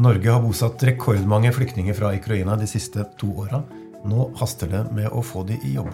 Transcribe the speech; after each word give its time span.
Norge 0.00 0.30
har 0.30 0.40
bosatt 0.40 0.80
rekordmange 0.82 1.50
flyktninger 1.52 1.92
fra 1.92 2.14
Ukraina 2.16 2.54
de 2.56 2.64
siste 2.64 3.02
to 3.20 3.26
åra. 3.42 3.58
Nå 4.08 4.30
haster 4.40 4.70
det 4.72 4.78
med 4.96 5.12
å 5.12 5.20
få 5.20 5.42
de 5.44 5.58
i 5.60 5.74
jobb. 5.74 5.90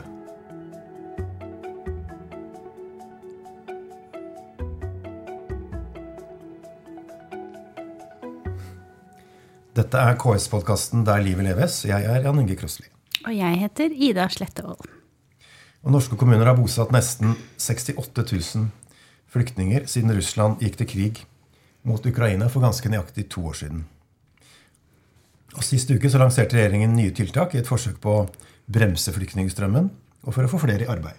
Dette 9.75 10.05
er 10.05 10.15
KS-podkasten 10.23 11.03
Der 11.09 11.27
livet 11.27 11.49
leves. 11.49 11.81
Jeg 11.91 12.07
er 12.07 12.23
Jan 12.29 12.39
Inge 12.45 12.55
Krosli. 12.63 12.87
Og 13.27 13.35
jeg 13.35 13.59
heter 13.65 13.91
Ida 13.91 14.29
Slettevold. 14.31 14.87
Og 15.83 15.97
norske 15.99 16.15
kommuner 16.15 16.47
har 16.47 16.55
bosatt 16.55 16.95
nesten 16.95 17.35
68 17.59 18.23
000 18.23 18.71
flyktninger 19.35 19.91
siden 19.91 20.15
Russland 20.15 20.63
gikk 20.63 20.79
til 20.79 20.93
krig 20.95 21.21
mot 21.83 22.07
Ukraina 22.07 22.47
for 22.47 22.63
ganske 22.63 22.87
nøyaktig 22.95 23.27
to 23.35 23.43
år 23.51 23.63
siden. 23.65 23.85
Og 25.57 25.65
Sist 25.65 25.91
uke 25.91 26.11
så 26.13 26.21
lanserte 26.21 26.59
regjeringen 26.59 26.93
nye 26.97 27.15
tiltak 27.17 27.55
i 27.55 27.63
et 27.63 27.69
forsøk 27.69 27.99
på 28.03 28.13
å 28.13 28.27
bremse 28.73 29.13
flyktningstrømmen 29.15 29.89
og 30.27 30.35
for 30.35 30.45
å 30.45 30.51
få 30.51 30.61
flere 30.63 30.85
i 30.85 30.91
arbeid. 30.91 31.17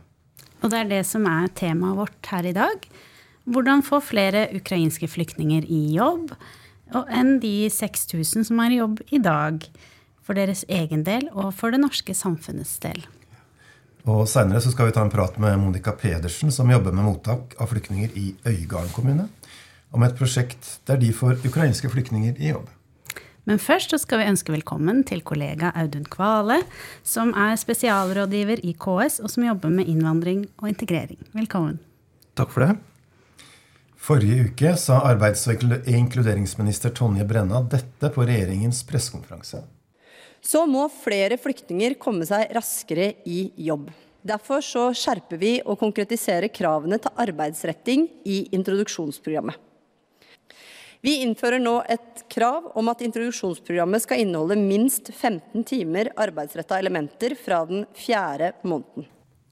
Og 0.61 0.71
det 0.73 0.79
er 0.83 0.89
det 0.91 1.03
som 1.09 1.25
er 1.29 1.49
temaet 1.57 1.97
vårt 1.97 2.31
her 2.31 2.47
i 2.49 2.55
dag. 2.55 2.87
Hvordan 3.47 3.83
få 3.85 4.01
flere 4.03 4.47
ukrainske 4.57 5.09
flyktninger 5.09 5.65
i 5.71 5.81
jobb 5.95 6.33
enn 6.95 7.37
de 7.43 7.67
6000 7.71 8.47
som 8.47 8.59
er 8.63 8.73
i 8.73 8.81
jobb 8.81 9.01
i 9.11 9.19
dag. 9.23 9.63
For 10.23 10.35
deres 10.35 10.65
egen 10.67 11.05
del 11.07 11.29
og 11.31 11.53
for 11.55 11.71
det 11.71 11.79
norske 11.79 12.11
samfunnets 12.17 12.75
del. 12.83 13.05
Og 14.07 14.25
Seinere 14.27 14.59
skal 14.63 14.89
vi 14.89 14.95
ta 14.95 15.03
en 15.03 15.11
prat 15.11 15.35
med 15.39 15.55
Monica 15.59 15.93
Pedersen, 15.95 16.51
som 16.51 16.69
jobber 16.71 16.95
med 16.95 17.07
mottak 17.07 17.55
av 17.59 17.71
flyktninger 17.71 18.13
i 18.15 18.29
Øygarden 18.47 18.91
kommune, 18.95 19.27
om 19.91 20.03
et 20.03 20.15
prosjekt 20.19 20.77
der 20.87 20.99
de 20.99 21.11
får 21.15 21.43
ukrainske 21.47 21.91
flyktninger 21.91 22.39
i 22.39 22.53
jobb. 22.53 22.67
Men 23.47 23.61
først 23.63 23.93
så 23.93 23.97
skal 24.01 24.19
vi 24.19 24.27
ønske 24.27 24.51
velkommen 24.51 25.05
til 25.07 25.21
kollega 25.23 25.71
Audun 25.79 26.07
Kvale, 26.11 26.59
som 27.07 27.31
er 27.31 27.55
spesialrådgiver 27.55 28.59
i 28.67 28.73
KS, 28.75 29.21
og 29.23 29.31
som 29.31 29.45
jobber 29.47 29.71
med 29.71 29.87
innvandring 29.87 30.43
og 30.59 30.67
integrering. 30.73 31.21
Velkommen. 31.31 31.79
Takk 32.35 32.51
for 32.51 32.65
det. 32.65 32.73
Forrige 34.07 34.49
uke 34.49 34.73
sa 34.79 34.99
arbeids- 35.07 35.47
og 35.47 35.63
inkluderingsminister 35.87 36.91
Tonje 36.95 37.23
Brenna 37.27 37.63
dette 37.63 38.11
på 38.11 38.27
regjeringens 38.27 38.83
pressekonferanse. 38.87 39.63
Så 40.43 40.65
må 40.69 40.83
flere 40.91 41.39
flyktninger 41.39 41.95
komme 41.99 42.27
seg 42.27 42.51
raskere 42.55 43.13
i 43.25 43.47
jobb. 43.63 43.87
Derfor 44.27 44.59
så 44.63 44.89
skjerper 44.95 45.39
vi 45.39 45.53
og 45.63 45.79
konkretiserer 45.79 46.51
kravene 46.51 46.99
til 46.99 47.15
arbeidsretting 47.23 48.09
i 48.27 48.43
introduksjonsprogrammet. 48.55 49.55
Vi 51.07 51.21
innfører 51.23 51.61
nå 51.63 51.77
et 51.87 52.25
krav 52.27 52.65
om 52.75 52.89
at 52.91 52.99
introduksjonsprogrammet 53.05 54.03
skal 54.03 54.25
inneholde 54.25 54.57
minst 54.59 55.07
15 55.13 55.63
timer 55.69 56.09
arbeidsretta 56.19 56.75
elementer 56.81 57.37
fra 57.39 57.61
den 57.69 57.85
fjerde 57.95 58.49
måneden. 58.67 59.05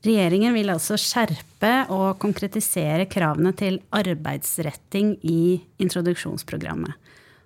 Regjeringen 0.03 0.51
vil 0.51 0.73
altså 0.73 0.97
skjerpe 0.99 1.71
og 1.95 2.19
konkretisere 2.19 3.07
kravene 3.07 3.55
til 3.55 3.79
arbeidsretting 3.95 5.15
i 5.23 5.55
introduksjonsprogrammet. 5.79 6.91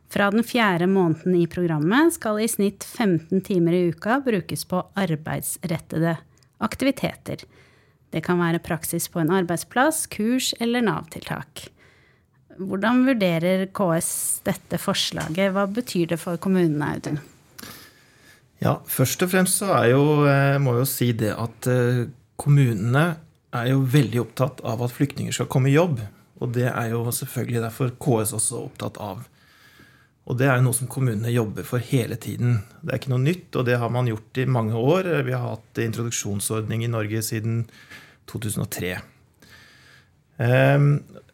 Fra 0.09 0.31
den 0.33 0.41
fjerde 0.41 0.89
måneden 0.89 1.37
i 1.37 1.45
programmet 1.45 2.17
skal 2.17 2.41
i 2.41 2.49
snitt 2.49 2.81
15 2.81 3.45
timer 3.45 3.77
i 3.77 3.87
uka 3.93 4.23
brukes 4.25 4.65
på 4.65 4.81
arbeidsrettede 4.97 6.17
aktiviteter. 6.65 7.45
Det 8.09 8.25
kan 8.25 8.41
være 8.41 8.65
praksis 8.65 9.05
på 9.05 9.21
en 9.21 9.37
arbeidsplass, 9.37 10.07
kurs 10.09 10.55
eller 10.57 10.81
Nav-tiltak. 10.81 11.69
Hvordan 12.59 13.05
vurderer 13.07 13.67
KS 13.71 14.11
dette 14.43 14.79
forslaget? 14.81 15.53
Hva 15.55 15.63
betyr 15.71 16.11
det 16.11 16.19
for 16.19 16.39
kommunene, 16.41 16.91
Audun? 16.91 17.19
Ja, 18.59 18.81
Først 18.83 19.23
og 19.23 19.31
fremst 19.31 19.61
så 19.61 19.71
er 19.77 19.93
jo, 19.93 20.03
jeg 20.27 20.59
må 20.63 20.75
jo 20.75 20.85
si 20.87 21.13
det 21.15 21.31
at 21.39 21.69
eh, 21.71 22.09
kommunene 22.39 23.05
er 23.55 23.69
jo 23.71 23.85
veldig 23.87 24.19
opptatt 24.25 24.59
av 24.67 24.83
at 24.83 24.93
flyktninger 24.93 25.35
skal 25.35 25.47
komme 25.51 25.71
i 25.71 25.77
jobb. 25.77 26.01
Og 26.43 26.51
det 26.55 26.67
er 26.67 26.91
jo 26.91 27.05
selvfølgelig 27.15 27.63
derfor 27.63 27.93
KS 27.95 28.35
også 28.35 28.65
opptatt 28.65 28.99
av. 29.03 29.23
Og 30.29 30.37
det 30.37 30.49
er 30.49 30.59
jo 30.59 30.67
noe 30.67 30.77
som 30.77 30.91
kommunene 30.91 31.31
jobber 31.31 31.65
for 31.65 31.81
hele 31.81 32.19
tiden. 32.19 32.59
Det 32.83 32.91
er 32.91 32.99
ikke 32.99 33.13
noe 33.15 33.23
nytt, 33.23 33.55
og 33.55 33.65
det 33.65 33.79
har 33.81 33.89
man 33.93 34.11
gjort 34.11 34.37
i 34.37 34.45
mange 34.45 34.75
år. 34.77 35.09
Vi 35.25 35.33
har 35.33 35.55
hatt 35.55 35.81
introduksjonsordning 35.81 36.83
i 36.85 36.91
Norge 36.91 37.23
siden 37.25 37.63
2003. 38.29 38.99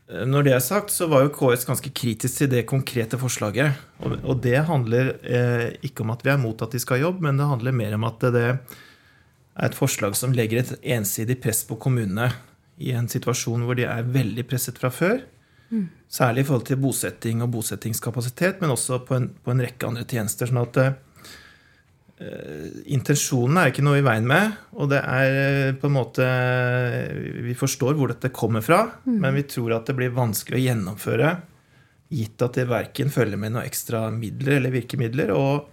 Når 0.05 0.45
det 0.45 0.51
er 0.53 0.61
sagt, 0.61 0.91
så 0.93 1.07
var 1.09 1.23
jo 1.23 1.31
KS 1.33 1.63
ganske 1.65 1.89
kritisk 1.89 2.37
til 2.37 2.49
det 2.51 2.67
konkrete 2.69 3.17
forslaget. 3.17 3.79
Og 4.05 4.37
det 4.43 4.59
handler 4.67 5.15
eh, 5.25 5.71
ikke 5.87 6.05
om 6.05 6.11
at 6.13 6.21
vi 6.21 6.29
er 6.29 6.41
mot 6.41 6.61
at 6.61 6.75
de 6.75 6.81
skal 6.81 6.99
ha 6.99 7.07
jobb, 7.07 7.23
men 7.25 7.39
det 7.41 7.47
handler 7.49 7.73
mer 7.73 7.95
om 7.97 8.05
at 8.05 8.27
det 8.35 8.43
er 8.51 8.59
et 9.65 9.77
forslag 9.77 10.13
som 10.19 10.35
legger 10.35 10.61
et 10.61 10.75
ensidig 10.97 11.39
press 11.41 11.63
på 11.65 11.79
kommunene 11.81 12.29
i 12.77 12.91
en 12.93 13.07
situasjon 13.09 13.63
hvor 13.65 13.79
de 13.79 13.87
er 13.87 14.05
veldig 14.13 14.45
presset 14.45 14.77
fra 14.77 14.91
før. 14.93 15.23
Mm. 15.71 15.87
Særlig 16.11 16.43
i 16.43 16.47
forhold 16.51 16.67
til 16.69 16.81
bosetting 16.83 17.41
og 17.41 17.49
bosettingskapasitet, 17.55 18.61
men 18.61 18.75
også 18.75 19.01
på 19.07 19.17
en, 19.17 19.31
på 19.41 19.55
en 19.55 19.65
rekke 19.65 19.89
andre 19.89 20.05
tjenester. 20.05 20.51
sånn 20.51 20.61
at 20.61 20.81
Uh, 20.85 20.93
intensjonen 22.15 23.57
er 23.59 23.73
ikke 23.73 23.83
noe 23.83 23.99
i 23.99 24.05
veien 24.05 24.23
med, 24.27 24.53
og 24.79 24.87
det 24.93 25.01
er 25.03 25.33
uh, 25.35 25.75
på 25.75 25.89
en 25.89 25.95
måte 25.97 26.27
Vi 27.43 27.55
forstår 27.59 27.97
hvor 27.97 28.13
dette 28.13 28.31
kommer 28.31 28.63
fra, 28.63 28.85
mm. 29.03 29.17
men 29.19 29.35
vi 29.35 29.43
tror 29.51 29.75
at 29.75 29.89
det 29.89 29.97
blir 29.97 30.15
vanskelig 30.15 30.61
å 30.61 30.65
gjennomføre 30.69 31.35
gitt 32.15 32.43
at 32.45 32.55
det 32.55 32.67
verken 32.69 33.09
følger 33.11 33.39
med 33.41 33.55
noen 33.55 33.65
ekstra 33.65 34.05
midler 34.13 34.59
eller 34.59 34.71
virkemidler, 34.71 35.33
og 35.35 35.65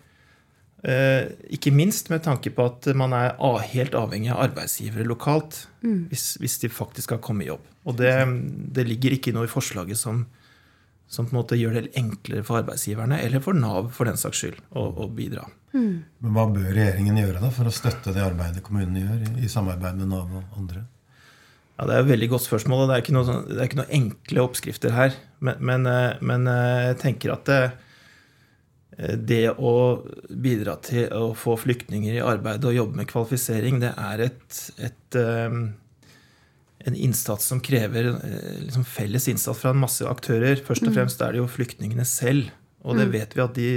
uh, 0.88 1.30
ikke 1.54 1.74
minst 1.76 2.10
med 2.10 2.24
tanke 2.26 2.50
på 2.50 2.66
at 2.72 2.90
man 2.98 3.14
er 3.14 3.36
helt 3.70 3.94
avhengig 3.94 4.32
av 4.34 4.42
arbeidsgivere 4.48 5.06
lokalt 5.06 5.68
mm. 5.84 6.08
hvis, 6.10 6.26
hvis, 6.42 6.58
de 6.64 6.72
faktisk 6.72 7.12
skal 7.12 7.22
komme 7.22 7.46
i 7.46 7.52
jobb. 7.52 7.68
Og 7.86 8.00
det, 8.02 8.16
det 8.74 8.88
ligger 8.88 9.14
ikke 9.14 9.34
noe 9.36 9.46
i 9.46 9.52
forslaget 9.52 10.00
som, 10.00 10.24
som 11.08 11.26
på 11.28 11.34
en 11.34 11.40
måte 11.42 11.58
gjør 11.60 11.76
det 11.76 11.96
enklere 11.98 12.44
for 12.46 12.62
arbeidsgiverne, 12.62 13.18
eller 13.20 13.42
for 13.44 13.56
Nav 13.56 13.90
for 13.96 14.08
den 14.08 14.20
saks 14.20 14.44
skyld, 14.44 14.62
å, 14.70 14.86
å 15.04 15.08
bidra. 15.12 15.44
Mm. 15.72 16.02
Men 16.24 16.34
hva 16.36 16.46
bør 16.52 16.72
regjeringen 16.72 17.20
gjøre 17.20 17.42
da 17.42 17.52
for 17.52 17.68
å 17.68 17.74
støtte 17.74 18.14
det 18.14 18.24
arbeidet 18.24 18.64
kommunene 18.64 19.04
gjør, 19.04 19.22
i, 19.28 19.44
i 19.44 19.52
samarbeid 19.52 20.00
med 20.00 20.12
Nav 20.12 20.32
og 20.40 20.58
andre? 20.58 20.86
Ja, 21.78 21.86
Det 21.86 21.94
er 21.94 22.04
et 22.04 22.10
veldig 22.12 22.28
godt 22.34 22.44
spørsmål, 22.46 22.84
og 22.84 22.90
det 22.90 22.96
er 22.96 23.02
ikke 23.02 23.14
noen, 23.16 23.46
det 23.48 23.62
er 23.64 23.78
noe 23.80 23.94
enkle 23.96 24.44
oppskrifter 24.44 24.92
her. 24.94 25.16
Men, 25.40 25.56
men, 25.58 25.86
eh, 25.90 26.20
men, 26.20 26.46
eh, 26.46 26.92
jeg 26.92 26.98
tenker 27.00 27.32
at 27.34 27.48
det, 27.48 27.62
eh, 28.98 29.16
det, 29.16 29.44
å 29.56 29.74
bidra 30.30 30.76
til 30.84 31.08
å 31.16 31.32
få 31.34 31.56
flyktninger 31.58 32.20
i 32.20 32.22
arbeid 32.24 32.64
og 32.68 32.76
jobbe 32.76 33.00
med 33.00 33.10
kvalifisering, 33.10 33.80
det 33.82 33.94
er 33.98 34.26
et, 34.28 34.60
et, 34.78 35.18
en 36.88 36.96
innsats 36.96 37.46
som 37.52 37.60
krever 37.62 38.08
liksom 38.64 38.84
felles 38.88 39.28
innsats 39.30 39.60
fra 39.60 39.70
en 39.70 39.82
masse 39.82 40.06
aktører. 40.08 40.60
Først 40.66 40.86
og 40.86 40.92
mm. 40.92 40.96
fremst 40.96 41.22
er 41.22 41.34
det 41.34 41.42
jo 41.42 41.50
flyktningene 41.50 42.06
selv. 42.08 42.50
Og 42.82 42.98
det 42.98 43.06
mm. 43.06 43.12
vet 43.14 43.36
vi 43.36 43.44
at 43.44 43.58
de 43.58 43.68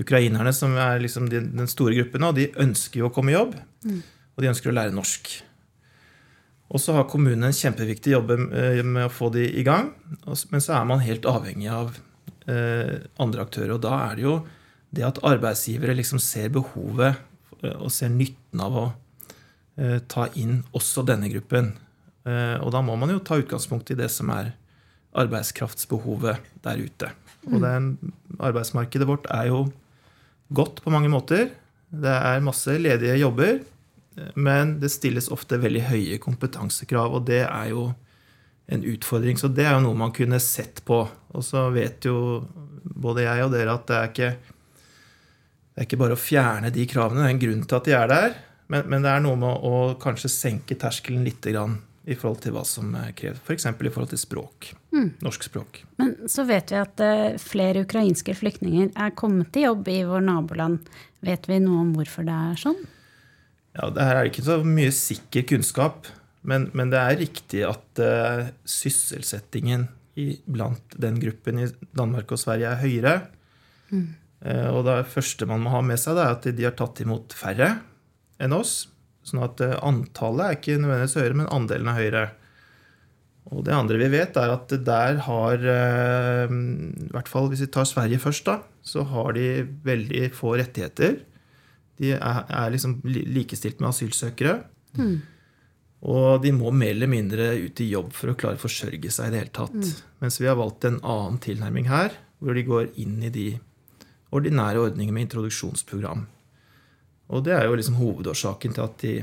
ukrainerne, 0.00 0.52
som 0.52 0.76
er 0.80 1.00
liksom 1.02 1.28
den 1.30 1.68
store 1.70 1.96
gruppen, 1.98 2.24
nå, 2.24 2.32
de 2.36 2.50
ønsker 2.62 3.02
jo 3.02 3.10
å 3.10 3.12
komme 3.14 3.32
i 3.32 3.36
jobb. 3.36 3.54
Mm. 3.84 4.00
Og 4.36 4.44
de 4.44 4.50
ønsker 4.52 4.72
å 4.72 4.76
lære 4.76 4.96
norsk. 4.96 5.30
Og 6.66 6.82
så 6.82 6.96
har 6.96 7.06
kommunen 7.10 7.46
en 7.46 7.54
kjempeviktig 7.54 8.12
jobb 8.12 8.32
eh, 8.34 8.82
med 8.82 9.06
å 9.06 9.12
få 9.12 9.30
de 9.34 9.46
i 9.46 9.64
gang. 9.66 9.92
Men 10.26 10.62
så 10.62 10.76
er 10.80 10.88
man 10.88 11.04
helt 11.04 11.26
avhengig 11.30 11.70
av 11.70 11.94
eh, 12.50 12.98
andre 13.22 13.46
aktører. 13.46 13.76
Og 13.76 13.82
da 13.84 13.94
er 14.08 14.18
det 14.18 14.26
jo 14.26 14.36
det 14.96 15.06
at 15.06 15.22
arbeidsgivere 15.26 15.94
liksom 15.98 16.20
ser 16.22 16.50
behovet 16.54 17.14
eh, 17.62 17.76
og 17.76 17.92
ser 17.94 18.12
nytten 18.14 18.62
av 18.62 18.80
å 18.84 18.86
ta 20.08 20.22
inn 20.40 20.62
også 20.72 21.02
denne 21.04 21.28
gruppen. 21.28 21.66
Og 22.26 22.70
da 22.74 22.80
må 22.82 22.96
man 22.98 23.12
jo 23.12 23.20
ta 23.22 23.36
utgangspunkt 23.38 23.92
i 23.94 23.96
det 23.98 24.08
som 24.10 24.32
er 24.34 24.48
arbeidskraftsbehovet 25.16 26.42
der 26.64 26.82
ute. 26.82 27.10
Og 27.46 27.60
den, 27.62 27.92
det, 28.00 28.14
arbeidsmarkedet 28.42 29.06
vårt 29.08 29.28
er 29.32 29.50
jo 29.52 29.62
godt 30.54 30.82
på 30.82 30.92
mange 30.92 31.10
måter. 31.12 31.50
Det 31.86 32.12
er 32.12 32.44
masse 32.44 32.74
ledige 32.80 33.16
jobber, 33.20 33.60
men 34.34 34.76
det 34.82 34.90
stilles 34.92 35.30
ofte 35.32 35.60
veldig 35.62 35.84
høye 35.90 36.18
kompetansekrav, 36.22 37.14
og 37.14 37.26
det 37.28 37.44
er 37.44 37.70
jo 37.72 37.88
en 38.72 38.82
utfordring. 38.82 39.38
Så 39.38 39.50
det 39.52 39.66
er 39.66 39.76
jo 39.76 39.84
noe 39.86 39.98
man 39.98 40.14
kunne 40.16 40.40
sett 40.42 40.82
på. 40.86 41.04
Og 41.06 41.46
så 41.46 41.68
vet 41.74 42.08
jo 42.08 42.42
både 42.82 43.26
jeg 43.26 43.46
og 43.46 43.54
dere 43.54 43.76
at 43.76 43.86
det 43.88 43.96
er 43.96 44.10
ikke, 44.10 44.30
det 45.70 45.82
er 45.82 45.88
ikke 45.88 46.02
bare 46.02 46.16
å 46.16 46.20
fjerne 46.20 46.72
de 46.74 46.86
kravene. 46.90 47.22
Det 47.22 47.28
er 47.28 47.36
en 47.36 47.44
grunn 47.44 47.66
til 47.66 47.78
at 47.78 47.88
de 47.88 47.96
er 47.96 48.10
der. 48.10 48.38
Men, 48.66 48.88
men 48.90 49.04
det 49.04 49.12
er 49.12 49.22
noe 49.22 49.38
med 49.38 49.66
å 49.68 49.76
kanskje 50.02 50.32
senke 50.32 50.74
terskelen 50.80 51.22
litt 51.22 51.44
grann 51.46 51.78
i 52.06 52.14
forhold 52.14 52.42
til 52.44 52.54
hva 52.54 52.62
som 52.66 52.92
kreves. 53.18 53.40
F.eks. 53.42 53.66
i 53.66 53.90
forhold 53.90 54.12
til 54.12 54.20
språk. 54.20 54.68
Mm. 54.94 55.08
Norsk 55.26 55.48
språk. 55.48 55.80
Men 55.98 56.14
så 56.30 56.44
vet 56.46 56.70
vi 56.70 56.78
at 56.78 57.02
uh, 57.02 57.38
flere 57.42 57.82
ukrainske 57.82 58.36
flyktninger 58.38 58.92
er 58.94 59.16
kommet 59.18 59.58
i 59.58 59.64
jobb 59.66 59.90
i 59.90 59.98
vår 60.06 60.22
naboland. 60.28 60.86
Vet 61.26 61.48
vi 61.50 61.58
noe 61.64 61.82
om 61.82 61.90
hvorfor 61.96 62.26
det 62.28 62.36
er 62.36 62.62
sånn? 62.62 62.78
Ja, 63.76 63.90
Det 63.90 64.06
her 64.06 64.20
er 64.20 64.30
ikke 64.30 64.46
så 64.46 64.60
mye 64.62 64.94
sikker 64.94 65.48
kunnskap. 65.50 66.06
Men, 66.46 66.70
men 66.78 66.92
det 66.94 67.02
er 67.02 67.18
riktig 67.24 67.64
at 67.66 68.02
uh, 68.02 68.46
sysselsettingen 68.62 69.88
i, 70.16 70.30
blant 70.46 70.94
den 71.02 71.18
gruppen 71.20 71.64
i 71.64 71.70
Danmark 71.90 72.30
og 72.32 72.40
Sverige 72.40 72.70
er 72.70 72.80
høyere. 72.84 73.16
Mm. 73.90 74.06
Og 74.46 74.82
det 74.86 74.94
første 75.10 75.46
man 75.48 75.62
må 75.64 75.72
ha 75.72 75.80
med 75.82 75.98
seg, 75.98 76.20
er 76.20 76.36
at 76.36 76.44
de 76.54 76.64
har 76.64 76.74
tatt 76.76 77.00
imot 77.02 77.34
færre 77.34 77.70
enn 78.38 78.54
oss. 78.54 78.84
Sånn 79.26 79.42
at 79.42 79.62
antallet 79.82 80.46
er 80.46 80.58
ikke 80.58 80.76
nødvendigvis 80.78 81.16
høyere, 81.18 81.38
men 81.40 81.48
andelen 81.50 81.90
er 81.90 81.98
høyere. 81.98 82.26
Og 83.50 83.62
det 83.66 83.74
andre 83.74 83.98
vi 83.98 84.10
vet, 84.10 84.38
er 84.38 84.52
at 84.54 84.74
der 84.86 85.20
har 85.26 85.64
I 85.66 87.10
hvert 87.14 87.30
fall 87.30 87.50
hvis 87.50 87.64
vi 87.64 87.68
tar 87.74 87.86
Sverige 87.86 88.22
først, 88.22 88.46
da, 88.46 88.56
så 88.86 89.02
har 89.06 89.34
de 89.34 89.64
veldig 89.86 90.28
få 90.34 90.56
rettigheter. 90.58 91.20
De 91.98 92.12
er, 92.14 92.42
er 92.46 92.72
liksom 92.74 93.00
likestilt 93.06 93.82
med 93.82 93.90
asylsøkere. 93.90 94.60
Mm. 94.98 95.16
Og 96.06 96.42
de 96.44 96.52
må 96.52 96.70
mer 96.74 96.92
eller 96.92 97.10
mindre 97.10 97.48
ut 97.58 97.80
i 97.80 97.88
jobb 97.90 98.12
for 98.14 98.30
å 98.30 98.36
klare 98.38 98.58
å 98.58 98.62
forsørge 98.62 99.10
seg 99.12 99.30
i 99.30 99.34
det 99.34 99.42
hele 99.42 99.54
tatt. 99.58 99.74
Mm. 99.74 99.94
Mens 100.22 100.38
vi 100.42 100.50
har 100.50 100.58
valgt 100.58 100.86
en 100.86 101.00
annen 101.00 101.40
tilnærming 101.42 101.88
her, 101.90 102.14
hvor 102.38 102.56
de 102.56 102.66
går 102.66 102.92
inn 103.00 103.18
i 103.24 103.32
de 103.32 103.48
ordinære 104.36 104.82
ordningene 104.90 105.16
med 105.16 105.28
introduksjonsprogram. 105.28 106.26
Og 107.32 107.44
det 107.46 107.56
er 107.56 107.66
jo 107.66 107.78
liksom 107.78 107.98
hovedårsaken 107.98 108.76
til 108.76 108.84
at 108.84 108.98
de 109.02 109.14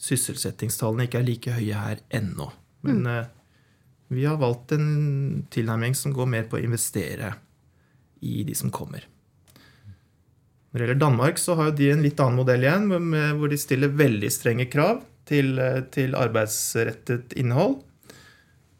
sysselsettingstallene 0.00 1.06
ikke 1.08 1.20
er 1.20 1.28
like 1.28 1.54
høye 1.56 1.84
her 1.84 2.02
ennå. 2.16 2.50
Men 2.86 3.04
mm. 3.04 3.12
uh, 3.12 4.10
vi 4.10 4.26
har 4.26 4.40
valgt 4.40 4.74
en 4.74 5.46
tilnærming 5.52 5.94
som 5.94 6.14
går 6.16 6.28
mer 6.28 6.48
på 6.50 6.58
å 6.58 6.64
investere 6.64 7.34
i 8.26 8.42
de 8.44 8.56
som 8.58 8.72
kommer. 8.74 9.06
Når 10.70 10.78
det 10.78 10.86
gjelder 10.86 11.00
Danmark, 11.02 11.38
så 11.38 11.54
har 11.58 11.70
de 11.78 11.92
en 11.92 12.02
litt 12.02 12.20
annen 12.22 12.38
modell 12.38 12.62
igjen, 12.62 13.14
hvor 13.38 13.50
de 13.50 13.58
stiller 13.58 13.94
veldig 13.98 14.30
strenge 14.30 14.66
krav 14.70 15.00
til, 15.26 15.58
til, 15.94 16.14
arbeidsrettet 16.18 17.34
innhold. 17.38 17.80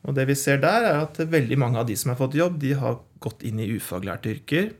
Og 0.06 0.16
det 0.16 0.28
vi 0.30 0.36
ser 0.38 0.60
der, 0.62 0.86
er 0.86 1.00
at 1.04 1.18
veldig 1.18 1.58
mange 1.58 1.80
av 1.82 1.88
de 1.88 1.96
som 1.98 2.12
har 2.12 2.18
fått 2.20 2.38
jobb, 2.38 2.60
de 2.62 2.76
har 2.78 3.00
gått 3.22 3.42
inn 3.46 3.58
i 3.62 3.68
ufaglærte 3.74 4.30
yrker. 4.34 4.70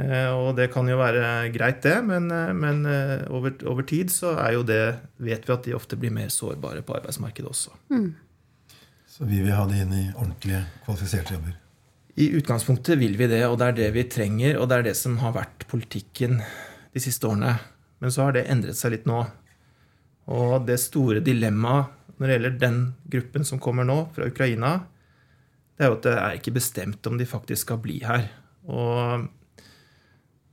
Eh, 0.00 0.30
og 0.34 0.56
det 0.58 0.70
kan 0.74 0.88
jo 0.90 0.98
være 0.98 1.52
greit, 1.54 1.82
det, 1.84 1.96
men, 2.06 2.26
men 2.58 2.80
eh, 2.90 3.26
over, 3.30 3.54
over, 3.70 3.86
tid 3.86 4.10
så 4.10 4.32
er 4.42 4.56
jo 4.56 4.64
det 4.66 4.82
vet 5.22 5.46
vi 5.46 5.54
at 5.54 5.68
de 5.68 5.76
ofte 5.76 5.98
blir 6.00 6.14
mer 6.14 6.32
sårbare 6.34 6.82
på 6.82 6.96
arbeidsmarkedet 6.98 7.50
også. 7.50 7.76
Mm. 7.94 8.08
Så 9.06 9.28
vi 9.30 9.44
vil 9.44 9.54
ha 9.54 9.68
de 9.70 9.78
inn 9.84 9.94
i 9.94 10.08
ordentlige, 10.16 10.64
kvalifiserte 10.86 11.36
jobber? 11.36 11.54
I 12.18 12.28
utgangspunktet 12.38 12.98
vil 12.98 13.14
vi 13.18 13.28
det, 13.30 13.44
og 13.46 13.58
det 13.60 13.68
er 13.70 13.78
det 13.78 13.92
vi 13.94 14.06
trenger, 14.10 14.58
og 14.58 14.68
det 14.70 14.76
er 14.76 14.88
det 14.88 14.96
som 14.98 15.18
har 15.22 15.34
vært 15.34 15.66
politikken 15.70 16.40
de 16.94 17.02
siste 17.02 17.26
årene. 17.26 17.56
Men 18.02 18.14
så 18.14 18.26
har 18.26 18.36
det 18.36 18.48
endret 18.50 18.78
seg 18.78 18.94
litt 18.94 19.06
nå. 19.10 19.22
Og 20.34 20.66
det 20.66 20.80
store 20.82 21.22
dilemmaet 21.22 21.90
når 22.14 22.26
det 22.26 22.34
gjelder 22.36 22.58
den 22.62 22.76
gruppen 23.10 23.46
som 23.46 23.60
kommer 23.62 23.86
nå, 23.86 23.96
fra 24.14 24.28
Ukraina, 24.30 24.74
det 25.74 25.86
er 25.86 25.90
jo 25.90 25.96
at 25.96 26.04
det 26.06 26.14
er 26.14 26.36
ikke 26.38 26.54
bestemt 26.54 27.06
om 27.10 27.18
de 27.18 27.26
faktisk 27.26 27.66
skal 27.66 27.80
bli 27.82 27.98
her. 28.06 28.28
Og 28.70 28.98
eh, 29.02 29.24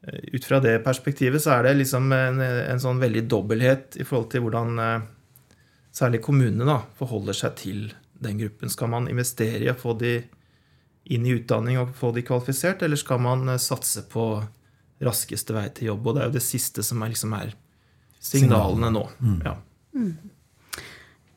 ut 0.07 0.45
fra 0.45 0.59
det 0.59 0.79
perspektivet 0.81 1.43
så 1.43 1.55
er 1.55 1.67
det 1.67 1.75
liksom 1.83 2.09
en, 2.15 2.41
en 2.41 2.81
sånn 2.81 3.01
veldig 3.01 3.21
dobbelthet 3.29 3.99
i 4.01 4.05
forhold 4.07 4.31
til 4.33 4.45
hvordan 4.45 4.79
eh, 4.81 5.03
særlig 5.93 6.23
kommunene 6.25 6.65
da, 6.65 6.79
forholder 6.97 7.37
seg 7.37 7.57
til 7.59 7.83
den 8.21 8.39
gruppen. 8.41 8.71
Skal 8.73 8.89
man 8.93 9.09
investere 9.11 9.61
i 9.61 9.69
å 9.69 9.77
få 9.77 9.93
de 9.99 10.15
inn 11.11 11.25
i 11.25 11.35
utdanning 11.37 11.77
og 11.81 11.93
få 11.97 12.11
de 12.15 12.23
kvalifisert, 12.25 12.81
eller 12.85 12.97
skal 12.97 13.21
man 13.21 13.45
eh, 13.53 13.61
satse 13.61 14.07
på 14.09 14.25
raskeste 15.01 15.53
vei 15.53 15.67
til 15.69 15.91
jobb? 15.91 16.07
Og 16.07 16.17
det 16.17 16.23
er 16.23 16.31
jo 16.31 16.37
det 16.39 16.45
siste 16.45 16.85
som 16.85 17.05
er, 17.05 17.13
liksom 17.13 17.37
er 17.37 17.53
signalene 18.21 18.89
nå. 18.97 19.05
Mm. 19.21 19.37
Ja. 19.45 19.55
Mm. 19.97 20.11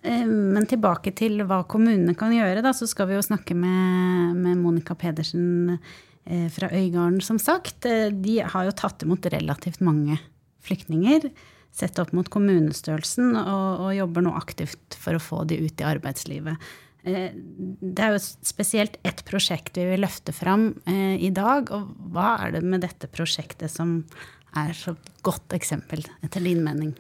Eh, 0.05 0.25
men 0.57 0.71
tilbake 0.73 1.13
til 1.17 1.45
hva 1.45 1.63
kommunene 1.69 2.17
kan 2.17 2.33
gjøre, 2.33 2.65
da, 2.65 2.73
så 2.77 2.89
skal 2.89 3.13
vi 3.13 3.19
jo 3.19 3.29
snakke 3.29 3.57
med, 3.57 4.41
med 4.41 4.61
Monica 4.65 4.97
Pedersen 4.97 5.77
eh, 5.77 5.95
fra 6.25 6.71
Øygarden, 6.73 7.19
som 7.21 7.37
sagt. 7.43 7.85
De 7.85 8.37
har 8.41 8.65
jo 8.65 8.73
tatt 8.73 9.03
imot 9.05 9.27
relativt 9.29 9.83
mange 9.85 10.17
flyktninger. 10.65 11.27
Sett 11.75 11.99
opp 12.01 12.15
mot 12.17 12.31
kommunestørrelsen 12.33 13.35
og, 13.37 13.85
og 13.85 13.91
jobber 13.97 14.25
nå 14.25 14.33
aktivt 14.39 14.97
for 14.97 15.19
å 15.19 15.23
få 15.23 15.43
de 15.51 15.59
ut 15.67 15.83
i 15.83 15.89
arbeidslivet. 15.89 16.69
Eh, 17.05 17.33
det 17.81 18.01
er 18.01 18.15
jo 18.15 18.21
spesielt 18.23 18.97
ett 19.05 19.21
prosjekt 19.29 19.77
vi 19.77 19.85
vil 19.91 20.05
løfte 20.05 20.33
fram 20.33 20.71
eh, 20.89 21.21
i 21.21 21.31
dag. 21.35 21.69
Og 21.75 21.91
hva 22.15 22.37
er 22.47 22.57
det 22.57 22.63
med 22.65 22.85
dette 22.87 23.11
prosjektet 23.13 23.73
som 23.73 23.99
er 24.57 24.73
så 24.77 24.95
godt 25.27 25.57
eksempel, 25.57 26.05
etter 26.25 26.45
din 26.45 26.63
mening? 26.65 26.95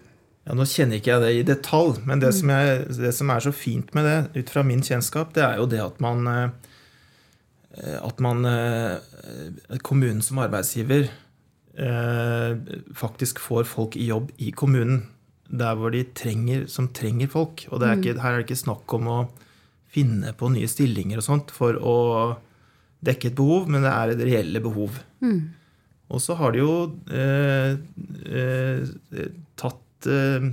Ja, 0.45 0.57
Nå 0.59 0.67
kjenner 0.69 1.01
ikke 1.01 1.15
jeg 1.15 1.25
det 1.25 1.33
i 1.33 1.47
detalj, 1.55 2.03
men 2.05 2.21
det, 2.21 2.35
mm. 2.35 2.39
som, 2.41 2.53
er, 2.53 2.85
det 2.99 3.15
som, 3.17 3.31
er, 3.33 3.45
så 3.47 3.55
fint 3.57 3.95
med 3.97 4.05
det, 4.05 4.43
ut 4.43 4.53
fra 4.53 4.65
min 4.67 4.85
kjennskap, 4.85 5.33
det 5.37 5.47
er 5.47 5.63
jo 5.63 5.71
det 5.71 5.81
at 5.81 6.03
man, 6.05 6.27
eh, 6.29 6.74
at 7.75 8.21
man 8.23 8.47
Kommunen 9.83 10.21
som 10.23 10.39
arbeidsgiver 10.39 11.09
faktisk 12.95 13.41
får 13.43 13.65
folk 13.67 13.97
i 13.99 14.07
jobb 14.07 14.29
i 14.39 14.53
kommunen. 14.55 15.01
Der 15.51 15.75
hvor 15.75 15.91
de 15.91 16.05
trenger, 16.15 16.69
som 16.71 16.93
trenger 16.95 17.33
folk. 17.33 17.65
Og 17.73 17.83
er 17.83 17.97
mm. 17.97 18.05
ikke, 18.05 18.21
her 18.23 18.31
er 18.31 18.39
det 18.39 18.47
ikke 18.47 18.63
snakk 18.63 18.95
om 18.95 19.11
å 19.11 19.19
finne 19.95 20.33
på 20.39 20.51
nye 20.55 20.71
stillinger 20.71 21.21
og 21.21 21.27
sånt 21.27 21.53
for 21.55 21.79
å 21.79 21.97
dekke 23.05 23.31
et 23.31 23.39
behov, 23.39 23.69
men 23.71 23.85
det 23.85 23.93
er 23.93 24.13
et 24.13 24.25
reelle 24.27 24.63
behov. 24.65 24.99
Mm. 25.25 25.53
Og 26.15 26.23
så 26.23 26.37
har 26.39 26.55
de 26.55 26.63
jo 26.63 26.75
eh, 27.13 27.77
eh, 28.29 29.25
tatt 29.61 30.09
eh, 30.11 30.51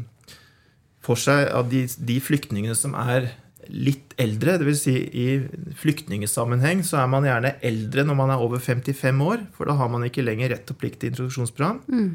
for 1.04 1.20
seg 1.20 1.50
av 1.52 1.70
de, 1.72 1.84
de, 1.86 2.18
flyktningene 2.24 2.78
som 2.78 2.96
er 2.98 3.32
litt 3.72 4.16
eldre. 4.22 4.58
Dvs. 4.62 4.84
Si, 4.84 4.96
I 4.96 5.76
flyktningesammenheng 5.80 6.84
så 6.88 7.00
er 7.02 7.12
man 7.12 7.28
gjerne 7.28 7.56
eldre 7.66 8.06
når 8.08 8.20
man 8.20 8.34
er 8.34 8.44
over 8.44 8.62
55 8.62 9.24
år, 9.26 9.48
for 9.56 9.70
da 9.70 9.78
har 9.80 9.92
man 9.92 10.06
ikke 10.08 10.26
lenger 10.26 10.54
rett 10.56 10.74
og 10.74 10.80
plikt 10.82 11.02
til 11.02 11.14
introduksjonsprogram. 11.14 11.82
Mm. 11.88 12.12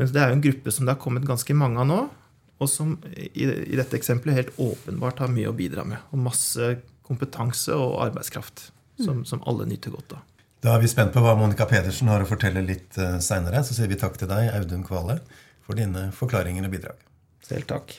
Men 0.00 0.14
det 0.14 0.22
er 0.22 0.32
jo 0.32 0.38
en 0.38 0.46
gruppe 0.48 0.72
som 0.72 0.86
det 0.86 0.96
har 0.96 1.02
kommet 1.02 1.28
ganske 1.28 1.54
mange 1.56 1.82
av 1.82 1.88
nå 1.90 2.00
og 2.60 2.68
som 2.68 2.96
i, 3.16 3.46
i, 3.46 3.76
dette 3.78 3.96
eksempelet 3.96 4.36
helt 4.36 4.58
åpenbart 4.60 5.22
har 5.24 5.32
mye 5.32 5.48
å 5.48 5.56
bidra 5.56 5.84
med. 5.88 6.02
Og 6.12 6.20
masse 6.20 6.74
kompetanse 7.06 7.74
og 7.74 8.02
arbeidskraft 8.04 8.66
som, 9.00 9.22
mm. 9.22 9.24
som 9.30 9.40
alle 9.48 9.66
nyter 9.70 9.94
godt 9.94 10.18
av. 10.18 10.26
Da 10.60 10.74
er 10.74 10.82
vi 10.82 10.90
spent 10.92 11.14
på 11.14 11.22
hva 11.24 11.32
Monica 11.40 11.64
Pedersen 11.68 12.10
har 12.12 12.20
å 12.20 12.28
fortelle 12.28 12.60
litt 12.66 12.98
uh, 13.00 13.16
seinere. 13.24 13.62
Så 13.64 13.78
sier 13.78 13.88
vi 13.88 13.96
takk 14.00 14.20
til 14.20 14.28
deg, 14.28 14.50
Audun 14.58 14.84
Kvale, 14.84 15.22
for 15.64 15.78
dine 15.78 16.10
forklaringer 16.12 16.68
og 16.68 16.74
bidrag. 16.74 17.00
Selv 17.48 17.64
takk. 17.70 17.96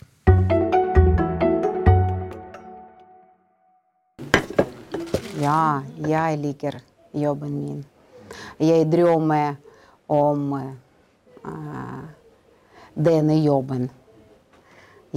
Ja, 5.42 5.82
jeg 6.06 6.38
liker 6.38 6.76
jobben 7.18 7.54
min. 7.56 7.80
Jeg 8.62 8.86
drømmer 8.92 9.56
om 10.12 10.52
uh, 10.54 12.04
denne 12.94 13.40
jobben. 13.42 13.88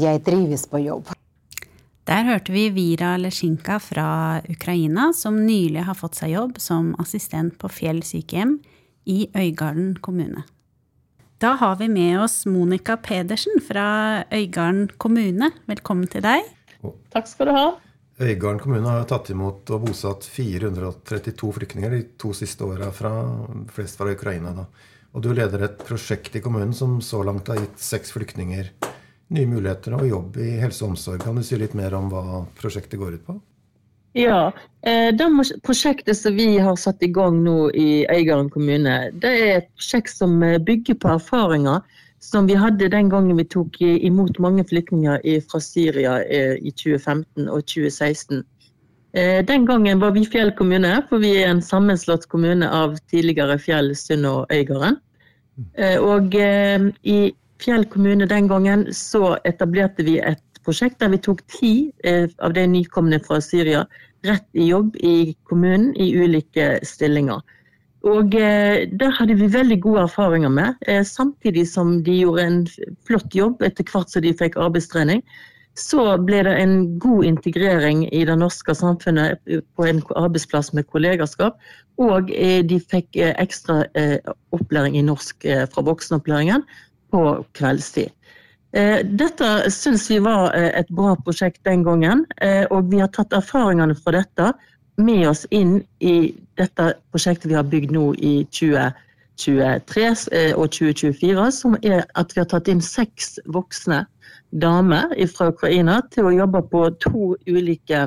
Jeg 0.00 0.23
trives 0.25 0.64
på 0.71 0.81
jobb. 0.81 1.12
Der 2.09 2.25
hørte 2.28 2.52
vi 2.52 2.71
Vira 2.73 3.14
Lesjinka 3.21 3.78
fra 3.81 4.40
Ukraina, 4.49 5.11
som 5.12 5.43
nylig 5.45 5.85
har 5.85 5.97
fått 5.99 6.16
seg 6.21 6.35
jobb 6.35 6.59
som 6.61 6.93
assistent 7.00 7.59
på 7.61 7.69
Fjell 7.73 8.00
sykehjem 8.04 8.59
i 9.04 9.26
Øygarden 9.28 9.97
kommune. 10.00 10.47
Da 11.40 11.57
har 11.61 11.76
vi 11.81 11.90
med 11.93 12.23
oss 12.25 12.45
Monica 12.49 12.97
Pedersen 12.97 13.61
fra 13.64 14.25
Øygarden 14.33 14.88
kommune. 14.97 15.52
Velkommen 15.69 16.09
til 16.09 16.25
deg. 16.25 16.49
Takk 17.12 17.28
skal 17.28 17.50
du 17.50 17.57
ha. 17.57 17.66
Øygarden 18.21 18.61
kommune 18.62 18.87
har 18.87 19.06
tatt 19.11 19.33
imot 19.35 19.71
og 19.75 19.88
bosatt 19.88 20.26
432 20.30 21.49
flyktninger 21.56 21.90
de 21.90 22.02
to 22.21 22.30
siste 22.37 22.62
åra, 22.62 22.92
flest 23.75 23.99
fra 23.99 24.12
Ukraina. 24.12 24.52
Da. 24.54 24.66
Og 25.14 25.25
du 25.25 25.33
leder 25.35 25.66
et 25.66 25.83
prosjekt 25.83 26.37
i 26.38 26.42
kommunen 26.42 26.75
som 26.75 27.00
så 27.02 27.25
langt 27.26 27.50
har 27.50 27.59
gitt 27.59 27.83
seks 27.83 28.14
flyktninger 28.14 28.71
nye 29.35 29.49
muligheter 29.50 29.97
og 29.99 30.06
jobb 30.06 30.38
i 30.42 30.52
helse 30.62 30.85
og 30.85 30.92
omsorg. 30.94 31.25
Kan 31.25 31.35
du 31.38 31.42
si 31.42 31.59
litt 31.59 31.75
mer 31.75 31.97
om 31.99 32.06
hva 32.12 32.44
prosjektet 32.61 33.00
går 33.00 33.18
ut 33.18 33.26
på? 33.26 33.37
Ja, 34.14 34.52
eh, 34.87 35.11
Det 35.11 35.26
prosjektet 35.66 36.16
som 36.16 36.37
vi 36.37 36.59
har 36.59 36.76
satt 36.76 37.02
i 37.02 37.11
gang 37.11 37.42
nå 37.42 37.71
i 37.75 38.06
Øygarden 38.06 38.50
kommune, 38.50 39.11
det 39.11 39.33
er 39.40 39.56
et 39.56 39.68
prosjekt 39.75 40.14
som 40.14 40.38
bygger 40.38 40.94
på 40.94 41.09
erfaringer 41.16 41.83
som 42.25 42.49
vi 42.49 42.57
hadde 42.59 42.88
den 42.93 43.11
gangen 43.12 43.37
vi 43.38 43.45
tok 43.45 43.76
imot 43.85 44.40
mange 44.43 44.64
flyktninger 44.64 45.21
fra 45.50 45.61
Syria 45.61 46.19
eh, 46.25 46.57
i 46.59 46.73
2015 46.73 47.49
og 47.49 47.64
2016. 47.69 48.45
Den 49.47 49.62
gangen 49.62 50.00
var 50.02 50.11
vi 50.11 50.25
Fjell 50.26 50.49
kommune, 50.59 50.97
for 51.07 51.23
vi 51.23 51.37
er 51.38 51.52
en 51.52 51.61
sammenslått 51.62 52.25
kommune 52.33 52.66
av 52.66 52.97
tidligere 53.12 53.61
Fjell, 53.62 53.93
Sund 53.95 54.26
og 54.26 54.50
Øygarden. 54.50 54.97
Og 56.02 56.35
i 56.35 57.19
Fjell 57.62 57.87
kommune 57.93 58.26
den 58.26 58.49
gangen 58.50 58.83
så 58.90 59.37
etablerte 59.47 60.02
vi 60.02 60.16
et 60.19 60.43
prosjekt 60.64 61.00
der 61.02 61.12
vi 61.12 61.21
tok 61.23 61.43
ti 61.50 61.75
eh, 62.04 62.26
av 62.43 62.54
de 62.57 62.66
nykomne 62.71 63.21
fra 63.25 63.40
Syria 63.45 63.85
rett 64.25 64.47
i 64.57 64.71
jobb 64.71 64.97
i 64.97 65.35
kommunen 65.49 65.93
i 66.00 66.11
ulike 66.16 66.78
stillinger. 66.87 67.43
Og 68.04 68.37
eh, 68.37 68.84
Det 68.90 69.11
hadde 69.18 69.37
vi 69.38 69.49
veldig 69.49 69.80
gode 69.80 70.04
erfaringer 70.04 70.52
med, 70.52 70.76
eh, 70.87 71.02
samtidig 71.04 71.66
som 71.70 72.02
de 72.04 72.18
gjorde 72.20 72.44
en 72.44 72.61
flott 73.08 73.34
jobb 73.34 73.64
etter 73.64 73.87
hvert 73.88 74.12
som 74.12 74.25
de 74.25 74.37
fikk 74.37 74.61
arbeidstrening. 74.61 75.25
så 75.75 76.02
ble 76.23 76.44
det 76.46 76.52
en 76.54 76.99
god 77.02 77.25
integrering 77.26 78.04
i 78.14 78.20
det 78.25 78.37
norske 78.38 78.76
samfunnet 78.78 79.40
på 79.75 79.87
en 79.88 80.02
arbeidsplass 80.14 80.68
med 80.73 80.87
kollegaskap. 80.87 81.56
Og 81.99 82.30
de 82.30 82.78
fikk 82.78 83.18
ekstra 83.18 83.80
opplæring 84.54 84.94
i 84.94 85.02
norsk 85.02 85.42
fra 85.42 85.82
voksenopplæringen 85.82 86.62
på 87.11 87.25
kveldstid. 87.58 88.14
Dette 89.18 89.50
syns 89.75 90.06
vi 90.12 90.20
var 90.23 90.54
et 90.54 90.94
bra 90.94 91.16
prosjekt 91.26 91.58
den 91.66 91.82
gangen, 91.82 92.23
og 92.70 92.94
vi 92.94 93.02
har 93.02 93.11
tatt 93.11 93.34
erfaringene 93.34 93.99
fra 93.99 94.14
dette 94.20 94.52
med 94.96 95.28
oss 95.28 95.44
inn 95.50 95.80
i 96.00 96.34
dette 96.58 96.92
prosjektet 97.10 97.50
vi 97.50 97.58
har 97.58 97.66
bygd 97.66 97.94
nå 97.94 98.12
i 98.14 98.34
2023 98.54 100.04
eh, 100.32 100.52
og 100.54 100.70
2024, 100.70 101.46
som 101.52 101.78
er 101.82 102.04
at 102.14 102.34
vi 102.34 102.42
har 102.42 102.50
tatt 102.50 102.70
inn 102.70 102.82
seks 102.84 103.38
voksne 103.46 104.04
damer 104.62 105.10
fra 105.34 105.50
Ukraina 105.50 105.98
til 106.14 106.28
å 106.28 106.34
jobbe 106.34 106.62
på 106.70 106.84
to 107.02 107.34
ulike 107.48 108.04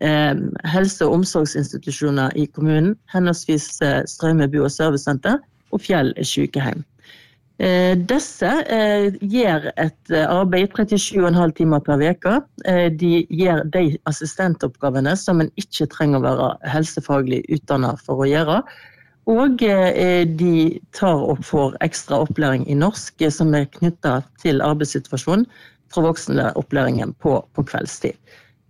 eh, 0.00 0.34
helse- 0.72 1.04
og 1.04 1.20
omsorgsinstitusjoner 1.20 2.32
i 2.40 2.46
kommunen. 2.46 2.96
Henholdsvis 3.12 3.68
eh, 3.84 4.00
Straume 4.08 4.48
og 4.48 4.72
servicesenter 4.72 5.38
og 5.74 5.84
Fjell 5.84 6.14
sykehjem. 6.22 6.84
Eh, 7.62 7.94
disse 8.10 8.48
eh, 8.66 9.14
gjør 9.30 9.68
et 9.78 10.10
eh, 10.10 10.24
arbeid 10.26 10.72
37,5 10.74 11.52
timer 11.54 11.84
per 11.86 12.02
uke. 12.02 12.40
De 12.98 13.12
gjør 13.30 13.62
de 13.70 13.84
assistentoppgavene 14.10 15.14
som 15.16 15.42
en 15.42 15.52
ikke 15.60 15.86
trenger 15.92 16.18
å 16.18 16.24
være 16.24 16.48
helsefaglig 16.72 17.44
utdannet 17.54 18.02
for 18.02 18.24
å 18.24 18.26
gjøre. 18.26 18.58
Og 19.30 19.56
de 19.56 20.56
tar 20.92 21.22
og 21.24 21.38
får 21.48 21.78
ekstra 21.80 22.18
opplæring 22.26 22.66
i 22.68 22.74
norsk 22.76 23.22
som 23.32 23.54
er 23.56 23.70
knytta 23.72 24.18
til 24.42 24.60
arbeidssituasjonen 24.60 25.46
fra 25.88 26.02
voksenopplæringen 26.04 27.14
på, 27.24 27.38
på 27.56 27.64
kveldstid. 27.64 28.18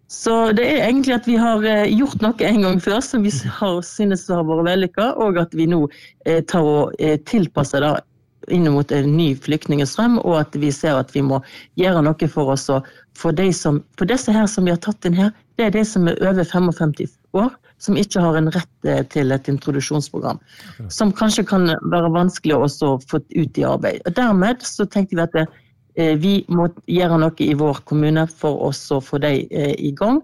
Så 0.07 0.53
det 0.55 0.69
er 0.69 0.85
egentlig 0.85 1.17
at 1.17 1.27
vi 1.27 1.35
har 1.41 1.67
gjort 1.91 2.23
noe 2.23 2.47
en 2.47 2.63
gang 2.69 2.79
før 2.85 3.03
som 3.03 3.27
vi 3.27 3.35
har, 3.35 3.81
synes 3.83 4.29
har 4.31 4.47
vært 4.47 4.69
vellykka, 4.69 5.11
og 5.19 5.43
at 5.43 5.59
vi 5.59 5.67
nå 5.67 5.89
tar 6.47 6.71
og 6.71 6.95
tilpasser 7.27 7.83
det 7.83 7.97
inn 8.53 8.69
mot 8.73 8.93
en 8.93 9.11
ny 9.17 9.33
flyktningstrøm, 9.45 10.19
og 10.23 10.41
at 10.43 10.59
vi 10.61 10.73
ser 10.75 10.99
at 10.99 11.15
vi 11.15 11.23
må 11.25 11.41
gjøre 11.81 12.03
noe 12.05 12.29
for 12.31 12.55
oss. 12.55 12.69
For, 13.15 13.37
de 13.37 13.51
som, 13.55 13.83
for 13.99 14.11
disse 14.11 14.33
her 14.35 14.49
som 14.51 14.67
vi 14.67 14.75
har 14.75 14.81
tatt 14.83 15.07
inn 15.07 15.19
her, 15.19 15.33
det 15.59 15.69
er 15.69 15.77
de 15.77 15.85
som 15.87 16.09
er 16.11 16.19
over 16.27 16.45
55 16.45 17.15
år, 17.39 17.53
som 17.83 17.99
ikke 17.99 18.23
har 18.23 18.39
en 18.39 18.51
rett 18.55 18.89
eh, 18.89 19.03
til 19.13 19.35
et 19.35 19.51
introduksjonsprogram. 19.51 20.41
Som 20.93 21.13
kanskje 21.15 21.45
kan 21.49 21.69
være 21.93 22.13
vanskelig 22.15 22.57
å 22.57 22.95
få 23.09 23.21
ut 23.21 23.61
i 23.61 23.67
arbeid. 23.69 24.01
Og 24.07 24.17
dermed 24.17 24.65
så 24.67 24.87
tenkte 24.87 25.19
vi 25.19 25.25
at 25.25 25.35
det, 25.37 25.47
eh, 25.97 26.15
vi 26.19 26.37
må 26.49 26.69
gjøre 26.91 27.21
noe 27.23 27.45
i 27.45 27.55
vår 27.59 27.83
kommune 27.89 28.27
for 28.31 28.67
oss 28.71 28.87
å 28.95 29.03
få 29.05 29.21
dem 29.23 29.45
eh, 29.51 29.75
i 29.79 29.93
gang. 29.97 30.23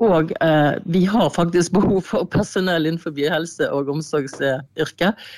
Og 0.00 0.32
eh, 0.40 0.74
vi 0.88 1.04
har 1.04 1.30
faktisk 1.34 1.72
behov 1.78 2.02
for 2.08 2.28
personell 2.32 2.88
innenfor 2.88 3.14
helse- 3.16 3.70
og 3.70 3.92
omsorgsyrket. 3.92 5.30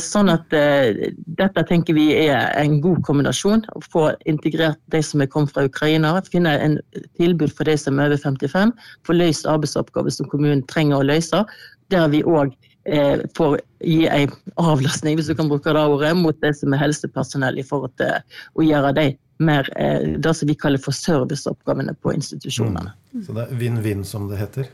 Sånn 0.00 0.30
at 0.32 0.54
eh, 0.56 1.12
dette 1.36 1.62
tenker 1.68 1.92
vi 1.92 2.06
er 2.16 2.48
en 2.56 2.78
god 2.80 3.02
kombinasjon. 3.04 3.66
Å 3.76 3.82
få 3.92 4.06
integrert 4.30 4.80
de 4.94 5.02
som 5.04 5.20
er 5.20 5.28
kommet 5.28 5.52
fra 5.52 5.66
Ukraina, 5.68 6.14
finne 6.24 6.54
en 6.56 6.78
tilbud 7.20 7.52
for 7.52 7.68
de 7.68 7.76
som 7.76 8.00
er 8.00 8.08
over 8.08 8.22
55, 8.22 8.72
få 9.04 9.18
løst 9.18 9.46
arbeidsoppgaver 9.46 10.14
som 10.14 10.30
kommunen 10.32 10.64
trenger 10.72 11.02
å 11.02 11.08
løse. 11.10 11.44
Der 11.92 12.08
vi 12.08 12.24
òg 12.24 12.56
eh, 12.88 13.20
får 13.36 13.60
gi 13.84 14.08
en 14.08 14.32
avlastning, 14.56 15.20
hvis 15.20 15.28
du 15.28 15.36
kan 15.36 15.52
bruke 15.52 15.76
det 15.76 15.84
ordet, 15.84 16.16
mot 16.16 16.40
det 16.40 16.54
som 16.56 16.72
er 16.72 16.86
helsepersonell, 16.86 17.60
i 17.60 17.66
forhold 17.68 17.92
til 18.00 18.40
å 18.56 18.64
gjøre 18.64 18.96
de 18.96 19.10
mer 19.38 19.68
eh, 19.76 20.18
det 20.18 20.34
som 20.34 20.48
vi 20.48 20.56
kaller 20.58 20.82
for 20.82 20.96
serviceoppgavene 20.96 21.94
på 22.02 22.14
institusjonene. 22.16 22.92
Mm. 23.12 23.24
Så 23.26 23.36
det 23.36 23.46
er 23.46 23.62
vinn-vinn, 23.62 24.04
som 24.04 24.28
det 24.30 24.40
heter. 24.40 24.68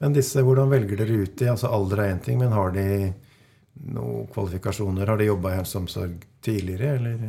Men 0.00 0.16
disse, 0.16 0.42
hvordan 0.44 0.72
velger 0.72 1.02
dere 1.02 1.22
ut 1.24 1.36
de? 1.38 1.50
Altså 1.52 1.70
Alder 1.70 2.04
er 2.04 2.14
én 2.14 2.22
ting, 2.24 2.38
men 2.40 2.54
har 2.56 2.72
de 2.76 3.12
noen 3.94 4.26
kvalifikasjoner? 4.34 5.08
Har 5.08 5.20
de 5.20 5.30
jobba 5.30 5.54
i 5.54 5.60
helseomsorg 5.60 6.22
tidligere, 6.44 6.94
eller? 6.96 7.24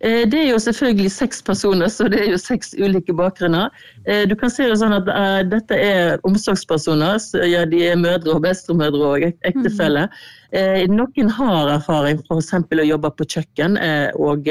Eh, 0.00 0.24
det 0.28 0.38
er 0.40 0.48
jo 0.50 0.58
selvfølgelig 0.58 1.10
seks 1.12 1.42
personer, 1.42 1.88
så 1.88 2.08
det 2.10 2.20
er 2.20 2.32
jo 2.32 2.40
seks 2.40 2.74
ulike 2.78 3.14
bakgrunner. 3.16 3.70
Eh, 4.06 4.24
du 4.28 4.34
kan 4.38 4.52
si 4.52 4.66
det 4.66 4.78
sånn 4.80 4.96
at 4.96 5.08
uh, 5.08 5.40
dette 5.48 5.78
er 5.78 6.18
omsorgspersoner. 6.28 7.20
Så, 7.22 7.42
ja, 7.48 7.64
de 7.68 7.84
er 7.88 8.00
mødre 8.00 8.36
og 8.36 8.44
bestemødre 8.44 9.10
og 9.14 9.28
ektefeller. 9.30 10.10
Mm. 10.10 10.43
Noen 10.90 11.30
har 11.36 11.70
erfaring 11.72 12.20
f.eks. 12.22 12.52
å 12.54 12.86
jobbe 12.86 13.10
på 13.18 13.26
kjøkken 13.34 13.78
og 14.22 14.46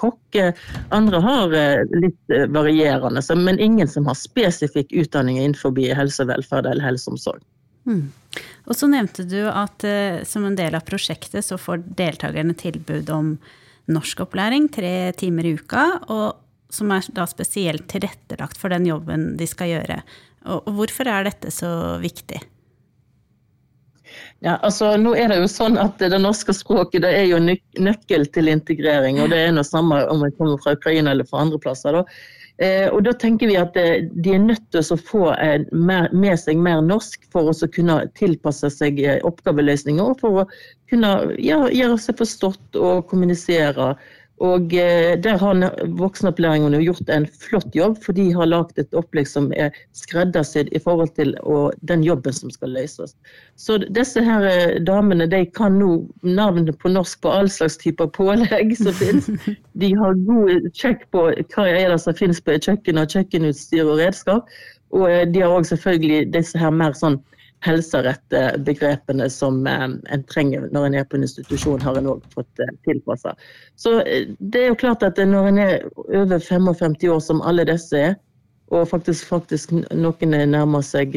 kokk. 0.00 0.40
Andre 0.92 1.20
har 1.24 1.54
litt 1.94 2.34
varierende, 2.52 3.22
men 3.40 3.60
ingen 3.60 3.88
som 3.88 4.08
har 4.10 4.18
spesifikk 4.18 4.92
utdanning 4.92 5.38
innenfor 5.40 5.72
helse 5.96 6.26
og 6.26 6.32
velferd 6.34 6.68
eller 6.68 6.84
helseomsorg. 6.84 7.40
Mm. 7.88 8.12
Og 8.68 8.76
så 8.76 8.90
nevnte 8.92 9.24
du 9.24 9.40
at 9.48 9.84
som 10.28 10.44
en 10.44 10.58
del 10.58 10.76
av 10.76 10.84
prosjektet 10.86 11.46
så 11.46 11.56
får 11.58 11.86
deltakerne 11.96 12.54
tilbud 12.54 13.08
om 13.14 13.34
norskopplæring 13.90 14.68
tre 14.70 15.10
timer 15.18 15.48
i 15.48 15.56
uka, 15.58 15.86
og 16.12 16.36
som 16.70 16.92
er 16.94 17.06
da 17.16 17.24
spesielt 17.26 17.88
tilrettelagt 17.90 18.60
for 18.60 18.70
den 18.70 18.84
jobben 18.86 19.32
de 19.40 19.48
skal 19.50 19.72
gjøre. 19.72 20.02
Og 20.52 20.68
hvorfor 20.76 21.08
er 21.10 21.26
dette 21.26 21.50
så 21.52 21.98
viktig? 22.00 22.38
Ja, 24.40 24.56
altså 24.56 24.94
nå 24.96 25.14
er 25.14 25.28
Det 25.32 25.40
jo 25.42 25.48
sånn 25.50 25.78
at 25.80 25.98
det 26.00 26.18
norske 26.20 26.54
språket 26.56 27.04
det 27.04 27.12
er 27.12 27.26
jo 27.28 27.40
nøkkel 27.40 28.26
til 28.34 28.48
integrering. 28.48 29.20
og 29.20 29.30
Det 29.30 29.38
er 29.38 29.56
noe 29.56 29.66
samme 29.66 30.02
om 30.08 30.22
man 30.24 30.36
kommer 30.38 30.60
fra 30.62 30.76
Ukraina 30.78 31.12
eller 31.12 31.28
fra 31.28 31.44
andre 31.44 31.58
plasser. 31.58 31.92
da. 31.92 32.04
Eh, 32.60 32.90
og 32.92 33.06
da 33.06 33.14
tenker 33.16 33.48
vi 33.48 33.56
at 33.56 33.76
eh, 33.80 34.04
De 34.20 34.34
er 34.36 34.42
nødt 34.42 34.66
til 34.74 34.84
å 34.84 34.98
få 35.00 35.30
eh, 35.32 35.62
med 35.72 36.36
seg 36.36 36.60
mer 36.60 36.82
norsk 36.84 37.22
for 37.32 37.48
å 37.48 37.68
kunne 37.72 38.02
tilpasse 38.18 38.68
seg 38.74 39.00
oppgaveløsninger 39.24 40.12
og 40.12 40.20
for 40.20 40.42
å 40.42 40.48
kunne 40.92 41.14
gjøre 41.40 41.96
seg 42.02 42.18
forstått 42.20 42.76
og 42.76 43.06
kommunisere 43.08 43.94
og 44.40 44.72
eh, 44.72 45.18
Der 45.20 45.36
har 45.38 45.86
voksenopplæringen 46.00 46.72
gjort 46.80 47.10
en 47.12 47.26
flott 47.26 47.74
jobb, 47.76 47.98
for 48.04 48.16
de 48.16 48.30
har 48.32 48.48
lagd 48.48 48.78
et 48.80 48.94
opplegg 48.96 49.28
som 49.28 49.50
er 49.52 49.68
skreddersydd 49.92 50.72
i 50.72 50.80
forhold 50.80 51.12
til 51.18 51.34
den 51.88 52.04
jobben 52.04 52.32
som 52.32 52.50
skal 52.50 52.72
løses. 52.72 53.12
Så 53.60 53.76
disse 53.92 54.22
her 54.24 54.46
eh, 54.48 54.80
damene 54.80 55.28
de 55.28 55.44
kan 55.44 55.76
nå 55.76 55.92
navnet 56.24 56.78
på 56.80 56.88
norsk 56.88 57.20
på 57.20 57.34
all 57.36 57.52
slags 57.52 57.76
typer 57.82 58.08
pålegg 58.16 58.72
som 58.80 58.96
finnes. 58.96 59.28
De 59.80 59.92
har 59.96 60.16
god 60.26 60.66
sjekk 60.76 61.06
på 61.14 61.28
hva 61.54 61.64
er 61.68 61.92
det 61.92 62.00
som 62.02 62.16
finnes 62.16 62.40
på 62.42 62.56
kjøkken 62.56 62.98
og 63.00 63.12
kjøkkenutstyr 63.12 63.86
og 63.86 64.00
redskap. 64.00 64.48
Og 64.96 65.04
eh, 65.10 65.26
de 65.28 65.44
har 65.44 65.52
òg 65.52 65.68
selvfølgelig 65.68 66.32
disse 66.34 66.58
her 66.58 66.72
mer 66.74 66.96
sånn 66.96 67.20
helserette 67.64 68.40
begrepene 68.64 69.28
som 69.30 69.66
eh, 69.66 69.84
en 69.84 70.24
trenger 70.32 70.68
når 70.72 70.86
en 70.86 70.96
er 71.00 71.04
på 71.08 71.18
en 71.18 71.26
institusjon, 71.26 71.82
har 71.84 71.98
en 71.98 72.08
òg 72.14 72.24
fått 72.34 72.62
eh, 72.62 72.72
tilpassa. 72.88 73.34
Så 73.80 73.98
eh, 74.00 74.32
det 74.38 74.64
er 74.64 74.72
jo 74.72 74.80
klart 74.80 75.04
at 75.06 75.20
når 75.20 75.50
en 75.50 75.60
er 75.66 75.76
over 76.08 76.38
55 76.38 77.04
år, 77.10 77.20
som 77.24 77.44
alle 77.44 77.66
disse 77.68 78.04
er, 78.10 78.16
og 78.70 78.88
faktisk, 78.88 79.26
faktisk 79.26 79.72
noen 79.74 80.36
nærmer 80.52 80.84
seg 80.86 81.16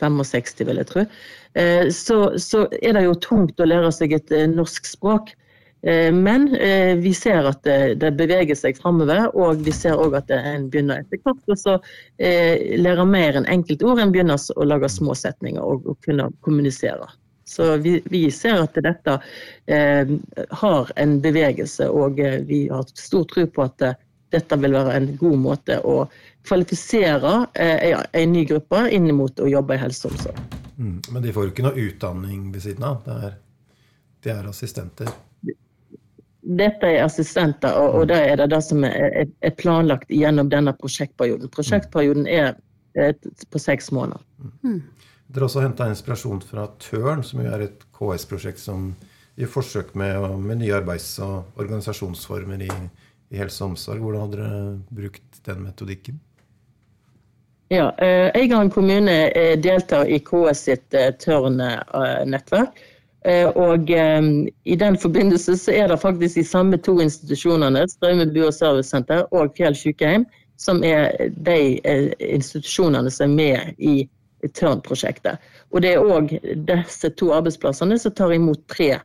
65, 0.00 0.64
vil 0.64 0.80
jeg 0.80 0.88
tro, 0.88 1.02
så, 1.92 2.16
så 2.40 2.62
er 2.80 2.96
det 2.96 3.02
jo 3.04 3.12
tungt 3.22 3.60
å 3.60 3.66
lære 3.68 3.90
seg 3.92 4.14
et 4.16 4.32
norsk 4.50 4.88
språk. 4.88 5.34
Eh, 5.86 6.12
men 6.12 6.48
eh, 6.56 6.94
vi 6.96 7.14
ser 7.14 7.44
at 7.50 7.66
det, 8.00 8.12
beveger 8.16 8.56
seg 8.56 8.78
framover, 8.80 9.26
og 9.36 9.64
vi 9.66 9.74
ser 9.74 10.00
òg 10.00 10.16
at 10.16 10.32
en 10.32 10.70
begynner 10.72 11.02
etter 11.04 11.20
hvert 11.24 11.68
å 11.68 11.76
eh, 12.18 12.78
lære 12.80 13.04
mer 13.08 13.40
enn 13.40 13.50
enkeltord. 13.52 14.00
En 14.00 14.14
begynner 14.14 14.40
å 14.40 14.68
lage 14.68 14.88
små 14.88 15.16
setninger 15.18 15.60
og, 15.60 15.92
kunne 16.06 16.30
kommunisere. 16.46 17.10
Så 17.44 17.74
vi, 17.84 17.98
vi 18.08 18.30
ser 18.32 18.62
at 18.64 18.78
dette 18.80 19.18
eh, 19.68 20.14
har 20.64 20.94
en 20.96 21.18
bevegelse, 21.20 21.90
og 21.92 22.22
vi 22.48 22.64
har 22.72 22.88
stor 22.96 23.28
tro 23.28 23.44
på 23.46 23.66
at 23.68 23.90
dette 24.34 24.58
vil 24.58 24.74
være 24.74 24.96
en 24.96 25.10
god 25.20 25.36
måte 25.38 25.78
å 25.84 26.04
kvalifisere 26.48 27.34
eh, 27.54 27.92
en 28.12 28.32
ny 28.32 28.44
gruppe 28.48 28.86
inn 28.92 29.08
mot 29.16 29.40
å 29.40 29.48
jobbe 29.48 29.76
i 29.76 29.82
helse 29.82 30.08
og 30.08 30.16
omsorg. 30.16 30.58
Mm, 30.76 30.98
men 31.12 31.22
de 31.22 31.32
får 31.32 31.46
jo 31.46 31.52
ikke 31.52 31.66
noe 31.68 31.86
utdanning 31.86 32.48
ved 32.54 32.64
siden 32.64 32.88
av? 32.88 33.04
Det 33.04 33.18
er, 33.28 33.38
de 34.24 34.34
er 34.34 34.50
assistenter? 34.50 35.12
Dette 36.44 36.88
er 36.88 37.04
assistenter, 37.04 37.72
og, 37.78 37.94
og 38.00 38.08
det 38.10 38.18
er 38.20 38.36
det, 38.40 38.50
det 38.52 38.60
som 38.66 38.84
er, 38.84 39.24
er, 39.24 39.54
planlagt 39.56 40.10
gjennom 40.12 40.50
denne 40.52 40.74
prosjektperioden. 40.76 41.48
Prosjektperioden 41.54 42.28
er, 42.28 42.54
et, 43.00 43.24
på 43.50 43.58
seks 43.58 43.90
måneder. 43.94 44.20
Mm. 44.62 44.82
Dere 45.24 45.40
har 45.40 45.48
også 45.48 45.64
henta 45.64 45.88
inspirasjon 45.88 46.44
fra 46.44 46.68
Tørn, 46.82 47.24
som 47.24 47.40
jo 47.42 47.48
er 47.50 47.64
et 47.64 47.86
KS-prosjekt 47.96 48.60
som 48.60 48.92
gjør 49.40 49.50
forsøk 49.50 49.94
med, 49.98 50.20
med, 50.44 50.60
nye 50.60 50.76
arbeids- 50.76 51.16
og 51.24 51.58
organisasjonsformer 51.58 52.68
i, 52.68 52.70
i, 53.32 53.40
helse 53.40 53.64
og 53.64 53.72
omsorg. 53.72 54.04
Hvordan 54.04 54.26
har 54.26 54.32
dere 54.36 54.62
brukt 54.94 55.42
den 55.48 55.64
metodikken? 55.64 56.20
Ja, 57.72 57.88
eh, 57.96 58.68
kommune 58.70 59.14
deltar 59.56 60.06
i 60.06 60.20
KS 60.20 60.66
sitt 60.68 60.94
eh, 60.94 61.10
Tørn-nettverk. 61.18 62.84
Eh, 63.24 63.48
og 63.56 63.90
eh, 63.90 64.22
i 64.64 64.76
den 64.76 64.98
forbindelse 65.00 65.56
så 65.56 65.72
er 65.72 65.88
det 65.88 66.00
faktisk 66.02 66.36
de 66.36 66.44
samme 66.44 66.76
to 66.76 66.98
institusjonene, 67.00 67.86
Straume 67.88 68.26
bu- 68.28 68.48
og 68.50 68.52
servicesenter 68.54 69.24
og 69.32 69.54
Fjell 69.56 69.76
sykehjem, 69.80 70.26
som 70.60 70.84
er 70.84 71.30
de 71.46 71.78
eh, 71.88 72.10
institusjonene 72.20 73.10
som 73.10 73.32
er 73.32 73.36
med 73.38 73.80
i 73.80 73.94
Tørn-prosjektet. 74.44 75.40
Og 75.72 75.80
det 75.80 75.94
er 75.94 76.04
òg 76.04 76.34
disse 76.68 77.08
to 77.16 77.30
arbeidsplassene 77.32 77.96
som 77.98 78.12
tar 78.12 78.34
imot 78.36 78.60
tre 78.68 78.98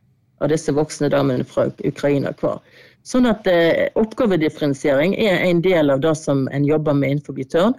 av 0.44 0.52
disse 0.52 0.72
voksne 0.76 1.08
damene 1.12 1.46
fra 1.48 1.70
Ukraina 1.88 2.34
hver. 2.42 2.60
Sånn 3.08 3.24
at 3.24 3.48
oppgavedifferensiering 3.96 5.14
er 5.16 5.40
en 5.46 5.62
del 5.64 5.88
av 5.88 6.02
det 6.04 6.12
som 6.20 6.44
en 6.52 6.66
jobber 6.68 6.92
med 6.92 7.14
innenfor 7.14 7.40
Tørn. 7.48 7.72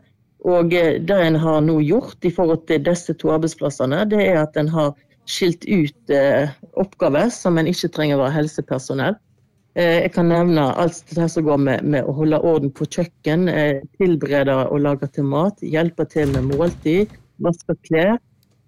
Og 0.50 0.74
det 0.74 1.14
en 1.14 1.38
har 1.38 1.62
nå 1.62 1.78
gjort 1.86 2.26
i 2.26 2.34
forhold 2.34 2.66
til 2.66 2.82
disse 2.82 3.14
to 3.22 3.30
arbeidsplassene, 3.30 4.02
det 4.10 4.26
er 4.26 4.42
at 4.42 4.58
en 4.58 4.74
har 4.74 4.96
skilt 5.30 5.66
ut 5.66 6.14
eh, 6.14 6.50
oppgaver 6.80 7.30
som 7.34 7.58
en 7.58 7.70
ikke 7.70 7.92
trenger 7.94 8.18
å 8.18 8.26
være 8.26 8.38
helsepersonell. 8.40 9.18
Eh, 9.80 10.02
jeg 10.04 10.14
kan 10.16 10.28
nevne 10.28 10.68
alt 10.82 11.14
det 11.16 11.30
som 11.32 11.46
går 11.48 11.60
med, 11.64 11.84
med 11.88 12.08
å 12.08 12.16
holde 12.18 12.42
orden 12.44 12.72
på 12.76 12.88
kjøkken, 12.92 13.48
eh, 13.50 13.82
tilberede 14.02 14.56
og 14.68 14.84
lage 14.84 15.08
til 15.16 15.28
mat, 15.32 15.62
hjelpe 15.64 16.08
til 16.12 16.34
med 16.36 16.50
måltid, 16.52 17.14
vaske 17.44 17.78
klær. 17.88 18.18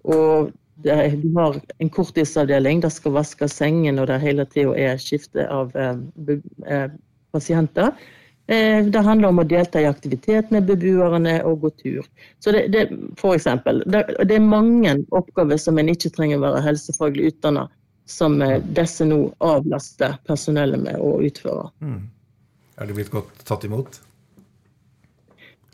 Og 0.04 0.52
er- 0.84 1.16
vi 1.16 1.32
har 1.36 1.60
en 1.80 1.90
korttidsavdeling, 1.90 2.80
der 2.80 2.90
skal 2.90 3.12
vaske 3.12 3.48
sengen 3.48 3.98
og 3.98 4.08
det 4.08 4.20
hele 4.20 4.44
tida 4.44 4.74
er 4.76 4.96
skifte 4.96 5.48
av 5.50 5.74
eh, 5.76 6.88
pasienter. 7.32 7.92
Eh, 8.46 8.84
Det 8.84 9.00
handler 9.00 9.28
om 9.28 9.40
å 9.40 9.46
delta 9.48 9.80
i 9.80 9.88
aktivitet 9.88 10.50
med 10.52 10.66
beboerne 10.68 11.38
og 11.48 11.62
gå 11.64 11.70
tur. 11.80 12.08
Så 12.44 12.52
det, 12.52 12.66
det, 12.74 12.88
for 13.16 13.38
eksempel, 13.38 13.80
det, 13.86 14.04
det 14.20 14.36
er 14.36 14.44
mange 14.44 14.98
oppgaver 15.16 15.56
som 15.60 15.78
en 15.80 15.88
ikke 15.88 16.12
trenger 16.12 16.40
å 16.40 16.44
være 16.44 16.64
helsefaglig 16.66 17.30
utdannet, 17.32 17.72
som 18.04 18.36
eh, 18.44 18.58
disse 18.76 19.06
nå 19.08 19.20
avlaster 19.40 20.18
personellet 20.28 20.82
med 20.82 21.00
å 21.00 21.16
utføre. 21.24 21.70
Er 22.76 22.90
de 22.90 22.96
blitt 22.98 23.12
godt 23.14 23.46
tatt 23.48 23.64
imot? 23.64 24.00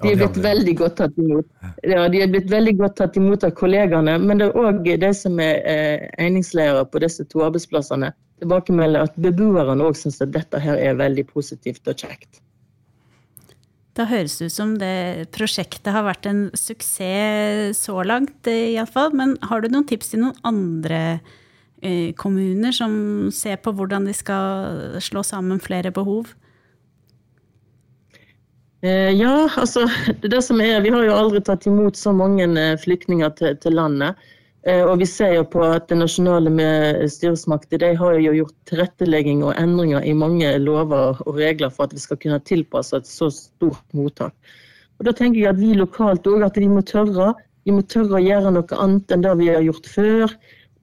De 0.01 0.13
er 0.13 0.21
blitt 0.21 0.39
veldig 0.41 0.75
godt 0.79 0.95
tatt 0.97 1.19
imot. 1.21 1.49
Ja, 1.85 2.05
de 2.09 2.23
er 2.23 2.31
blitt 2.31 2.49
veldig 2.53 2.77
godt 2.79 2.95
tatt 3.01 3.19
imot 3.21 3.43
av 3.45 3.51
kollegaene, 3.59 4.15
men 4.23 4.41
det 4.41 4.47
er 4.49 4.61
òg 4.63 4.87
de 4.87 5.11
som 5.17 5.43
er 5.43 5.59
eh, 5.67 6.85
på 6.87 7.03
disse 7.03 7.27
to 7.29 7.43
arbeidsplassene, 7.45 8.13
tilbakemelder 8.41 9.11
at 9.11 9.19
beboerne 9.21 9.85
òg 9.85 9.99
syns 9.99 10.23
at 10.25 10.33
dette 10.33 10.63
her 10.63 10.79
er 10.79 10.97
veldig 11.03 11.27
positivt 11.35 11.91
og 11.91 11.99
kjekt. 11.99 12.41
Da 13.99 14.07
høres 14.07 14.37
det 14.39 14.51
ut 14.51 14.55
som 14.55 14.75
det 14.79 15.31
prosjektet 15.35 15.91
har 15.91 16.05
vært 16.07 16.29
en 16.31 16.45
suksess 16.55 17.81
så 17.89 18.05
langt, 18.07 18.47
eh, 18.47 18.77
iallfall. 18.77 19.13
Men 19.17 19.37
har 19.43 19.63
du 19.63 19.69
noen 19.69 19.89
tips 19.89 20.13
til 20.13 20.23
noen 20.23 20.37
andre 20.47 21.21
eh, 21.83 22.13
kommuner 22.15 22.75
som 22.77 22.93
ser 23.35 23.59
på 23.65 23.75
hvordan 23.75 24.07
de 24.07 24.15
skal 24.15 25.01
slå 25.03 25.25
sammen 25.27 25.63
flere 25.63 25.91
behov? 25.91 26.31
Eh, 28.87 29.11
ja, 29.19 29.49
altså 29.59 29.89
det, 30.23 30.39
som 30.47 30.61
er, 30.63 30.81
Vi 30.81 30.95
har 30.95 31.05
jo 31.05 31.17
aldri 31.17 31.43
tatt 31.45 31.67
imot 31.67 31.99
så 31.99 32.15
mange 32.15 32.47
flyktninger 32.81 33.35
til, 33.37 33.59
til 33.59 33.75
landet. 33.75 34.15
Eh, 34.69 34.83
og 34.85 34.99
vi 35.01 35.07
ser 35.09 35.33
jo 35.39 35.45
på 35.49 35.63
at 35.65 35.87
det 35.89 35.97
nasjonale 35.97 36.51
med 36.53 37.07
styresmakter 37.09 37.81
de 37.81 37.95
har 37.97 38.19
jo 38.21 38.35
gjort 38.43 38.57
tilrettelegging 38.69 39.41
og 39.47 39.55
endringer 39.57 40.05
i 40.05 40.13
mange 40.13 40.51
lover 40.61 41.23
og 41.25 41.39
regler 41.39 41.73
for 41.73 41.89
at 41.89 41.95
vi 41.97 42.03
skal 42.03 42.21
kunne 42.21 42.43
tilpasse 42.45 42.99
et 42.99 43.09
så 43.09 43.31
stort 43.33 43.97
mottak. 43.97 44.35
Og 45.01 45.07
Da 45.09 45.15
tenker 45.17 45.41
jeg 45.41 45.49
at 45.55 45.61
vi 45.61 45.73
lokalt 45.79 46.29
òg 46.29 46.45
at 46.45 46.61
vi 46.61 46.69
må 46.69 46.85
tørre. 46.85 47.33
Vi 47.65 47.73
må 47.73 47.81
tørre 47.89 48.19
å 48.19 48.25
gjøre 48.25 48.53
noe 48.53 48.81
annet 48.85 49.13
enn 49.15 49.25
det 49.25 49.33
vi 49.41 49.49
har 49.49 49.65
gjort 49.65 49.89
før. 49.89 50.35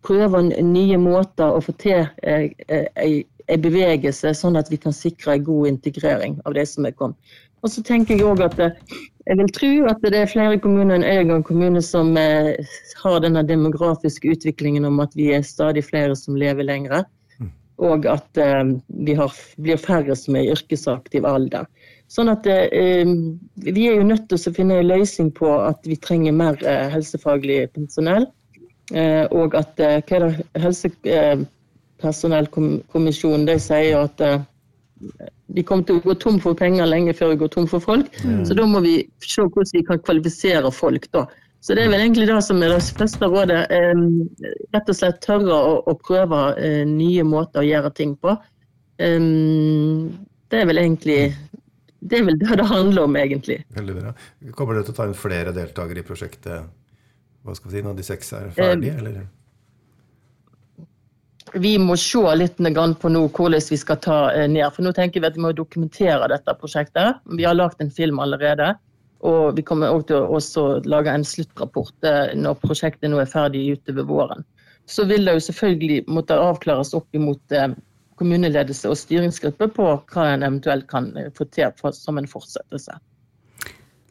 Prøve 0.07 0.41
nye 0.49 0.97
måter 0.97 1.53
å 1.53 1.61
få 1.61 1.75
til 1.77 2.07
eh, 2.23 2.49
eh, 2.65 2.87
ei 2.97 3.25
ei 3.47 3.59
bevegelse, 3.61 4.33
sånn 4.35 4.59
at 4.59 4.71
vi 4.71 4.79
kan 4.81 4.95
sikre 4.95 5.37
en 5.37 5.45
god 5.47 5.69
integrering 5.71 6.39
av 6.45 6.57
de 6.57 6.65
som 6.67 6.87
er 6.87 6.95
kommet. 6.97 7.37
Og 7.65 7.71
så 7.73 7.81
tenker 7.85 8.17
jeg 8.17 8.25
også 8.27 8.49
at 8.51 8.59
eh, 8.61 8.97
jeg 9.27 9.39
vil 9.41 9.51
tro 9.55 9.71
at 9.91 10.03
det 10.05 10.19
er 10.21 10.29
flere 10.31 10.59
kommuner 10.63 10.99
enn 10.99 11.05
Øygarden 11.07 11.45
kommune 11.47 11.81
som 11.83 12.13
eh, 12.19 12.53
har 13.01 13.21
denne 13.23 13.43
demografiske 13.47 14.35
utviklingen 14.35 14.85
om 14.87 15.01
at 15.03 15.15
vi 15.17 15.31
er 15.35 15.43
stadig 15.43 15.83
flere 15.87 16.15
som 16.15 16.37
lever 16.39 16.67
lengre. 16.67 17.03
Og 17.83 18.07
at 18.09 18.39
eh, 18.41 18.63
vi 19.07 19.17
har, 19.17 19.33
blir 19.61 19.81
færre 19.81 20.15
som 20.17 20.37
er 20.37 20.47
i 20.47 20.53
yrkesaktiv 20.55 21.27
alder. 21.27 21.67
Sånn 22.07 22.31
at 22.31 22.45
Vi 22.47 23.81
er 23.83 23.97
jo 23.97 24.05
nødt 24.07 24.29
til 24.29 24.39
å 24.39 24.53
finne 24.55 24.77
en 24.79 24.87
løsning 24.87 25.27
på 25.35 25.49
at 25.59 25.83
vi 25.83 25.97
trenger 25.99 26.31
mer 26.31 26.55
helsefaglig 26.93 27.65
personell. 27.75 28.29
Eh, 28.95 29.25
og 29.35 29.57
at 29.59 29.75
hva 29.75 30.21
er 30.21 30.23
det, 30.23 31.47
Helsepersonellkommisjonen 32.03 33.47
de 33.49 33.57
sier 33.61 33.97
at 33.99 34.21
eh, 34.21 34.45
de 35.55 35.63
kommer 35.65 35.87
til 35.87 35.99
å 35.99 36.03
gå 36.03 36.15
tom 36.21 36.39
for 36.41 36.57
penger 36.57 36.89
lenge 36.89 37.15
før 37.17 37.33
vi 37.33 37.41
går 37.43 37.51
tom 37.53 37.67
for 37.69 37.83
folk. 37.83 38.09
Så 38.45 38.57
da 38.57 38.65
må 38.69 38.81
vi 38.85 38.95
se 39.23 39.45
hvordan 39.45 39.73
vi 39.73 39.83
kan 39.87 40.01
kvalifisere 40.01 40.71
folk. 40.73 41.05
da. 41.13 41.27
Så 41.61 41.75
det 41.75 41.83
er 41.83 41.91
vel 41.91 42.03
egentlig 42.03 42.27
det 42.29 42.37
som 42.45 42.61
er 42.63 42.73
det 42.73 42.81
første 42.97 43.29
rådet. 43.29 43.63
Eh, 43.73 44.01
rett 44.75 44.91
og 44.91 44.97
slett 44.97 45.21
tørre 45.25 45.57
å, 45.57 45.77
å 45.89 45.95
prøve 46.01 46.41
eh, 46.61 46.83
nye 46.87 47.25
måter 47.27 47.63
å 47.63 47.67
gjøre 47.67 47.93
ting 47.97 48.15
på. 48.21 48.35
Eh, 49.01 49.29
det 50.47 50.61
er 50.61 50.69
vel 50.69 50.83
egentlig 50.83 51.21
det 52.07 52.19
er 52.19 52.27
vel 52.27 52.37
det 52.39 52.59
det 52.59 52.67
handler 52.69 53.07
om, 53.07 53.15
egentlig. 53.19 53.57
Veldig 53.75 53.95
bra. 53.97 54.11
Kommer 54.55 54.77
dere 54.77 54.87
til 54.87 54.93
å 54.93 54.99
ta 54.99 55.07
inn 55.09 55.17
flere 55.17 55.53
deltakere 55.55 56.03
i 56.03 56.05
prosjektet 56.07 56.69
hva 57.47 57.55
skal 57.55 57.71
vi 57.71 57.77
si, 57.77 57.83
når 57.85 57.97
de 57.97 58.03
seks 58.03 58.33
er 58.35 58.47
ferdige? 58.55 58.97
eller? 58.99 59.25
Vi 61.61 61.77
må 61.79 61.95
se 61.99 62.21
litt 62.35 62.57
på 62.57 63.09
nå 63.09 63.21
hvordan 63.27 63.61
vi 63.69 63.77
skal 63.77 63.99
ta 64.03 64.17
eh, 64.33 64.47
ned. 64.49 64.67
For 64.73 64.85
nå 64.85 64.93
tenker 64.95 65.21
vi 65.21 65.29
at 65.29 65.37
vi 65.37 65.45
må 65.45 65.53
dokumentere 65.55 66.29
dette 66.31 66.55
prosjektet. 66.59 67.23
Vi 67.37 67.45
har 67.45 67.57
lagd 67.57 67.81
en 67.81 67.91
film 67.91 68.19
allerede. 68.19 68.75
Og 69.25 69.55
vi 69.57 69.63
kommer 69.65 69.89
også 69.89 70.07
til 70.07 70.17
å 70.17 70.37
også 70.37 70.63
lage 70.85 71.13
en 71.13 71.25
sluttrapport 71.25 72.05
eh, 72.05 72.35
når 72.37 72.59
prosjektet 72.61 73.09
nå 73.09 73.21
er 73.21 73.31
ferdig 73.31 73.65
utover 73.73 74.05
våren. 74.05 74.45
Så 74.87 75.07
vil 75.09 75.25
det 75.25 75.33
jo 75.35 75.45
selvfølgelig 75.49 76.03
måtte 76.07 76.37
avklares 76.37 76.93
opp 76.95 77.17
imot 77.17 77.55
eh, 77.55 77.73
kommuneledelse 78.17 78.89
og 78.89 78.97
styringsgruppe 78.97 79.69
på 79.73 79.89
hva 80.13 80.27
en 80.33 80.45
eventuelt 80.45 80.87
kan 80.89 81.11
få 81.37 81.49
til 81.53 81.93
som 81.93 82.17
en 82.17 82.29
fortsettelse. 82.29 82.97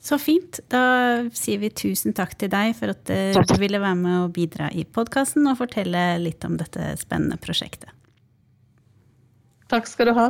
Så 0.06 0.18
fint. 0.22 0.60
Da 0.70 1.26
sier 1.34 1.58
vi 1.58 1.72
tusen 1.74 2.14
takk 2.14 2.36
til 2.38 2.50
deg 2.52 2.76
for 2.78 2.94
at 2.94 3.10
eh, 3.10 3.34
du 3.34 3.56
ville 3.58 3.80
være 3.82 3.98
med 3.98 4.18
og 4.20 4.34
bidra 4.36 4.68
i 4.70 4.84
podkasten 4.86 5.48
og 5.50 5.58
fortelle 5.58 6.02
litt 6.22 6.44
om 6.46 6.54
dette 6.60 6.92
spennende 7.00 7.38
prosjektet. 7.42 7.90
Takk 9.66 9.88
skal 9.90 10.12
du 10.12 10.14
ha. 10.14 10.28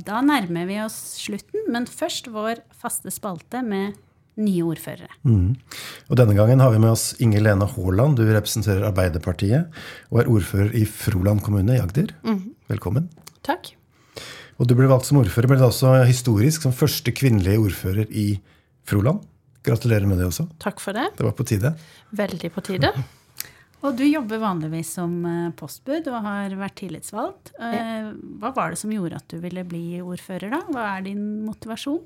Da 0.00 0.20
nærmer 0.22 0.68
vi 0.70 0.78
oss 0.84 0.96
slutten, 1.18 1.66
men 1.74 1.88
først 1.90 2.30
vår 2.30 2.62
faste 2.70 3.10
spalte 3.12 3.64
med 3.66 3.98
nye 4.40 4.62
ordførere. 4.70 5.10
Og 5.26 6.14
denne 6.16 6.38
gangen 6.38 6.62
har 6.62 6.70
vi 6.72 6.78
med 6.80 6.94
oss 6.94 7.10
Inger 7.20 7.42
Lene 7.42 7.66
Haaland. 7.74 8.16
Du 8.16 8.22
representerer 8.30 8.86
Arbeiderpartiet 8.88 9.82
og 10.14 10.22
er 10.22 10.30
ordfører 10.30 10.78
i 10.78 10.86
Froland 10.86 11.42
kommune 11.44 11.74
i 11.74 11.82
Agder. 11.82 12.14
Velkommen. 12.70 13.10
Takk. 13.44 13.74
Og 14.60 14.68
du 14.68 14.74
ble 14.76 14.88
valgt 14.90 15.08
som 15.08 15.20
ordfører, 15.22 15.48
men 15.48 15.60
det 15.60 15.68
også 15.70 15.94
historisk 16.04 16.66
som 16.66 16.74
første 16.76 17.14
kvinnelige 17.16 17.60
ordfører 17.62 18.10
i 18.12 18.34
Froland. 18.88 19.22
Gratulerer 19.64 20.08
med 20.08 20.20
det 20.20 20.26
også. 20.28 20.46
Takk 20.60 20.80
for 20.80 20.96
det. 20.96 21.06
Det 21.16 21.24
var 21.24 21.32
på 21.36 21.46
tide. 21.48 21.72
Veldig 22.16 22.50
på 22.52 22.62
tide. 22.68 22.92
Og 23.80 23.96
du 23.96 24.02
jobber 24.04 24.42
vanligvis 24.42 24.90
som 24.98 25.12
eh, 25.24 25.52
postbud 25.56 26.08
og 26.12 26.24
har 26.26 26.52
vært 26.60 26.76
tillitsvalgt. 26.82 27.54
Eh, 27.56 28.10
Hva 28.42 28.50
var 28.56 28.74
det 28.74 28.80
som 28.82 28.92
gjorde 28.92 29.16
at 29.16 29.32
du 29.32 29.38
ville 29.40 29.64
bli 29.64 30.02
ordfører, 30.04 30.52
da? 30.52 30.58
Hva 30.68 30.82
er 30.98 31.06
din 31.06 31.22
motivasjon? 31.46 32.02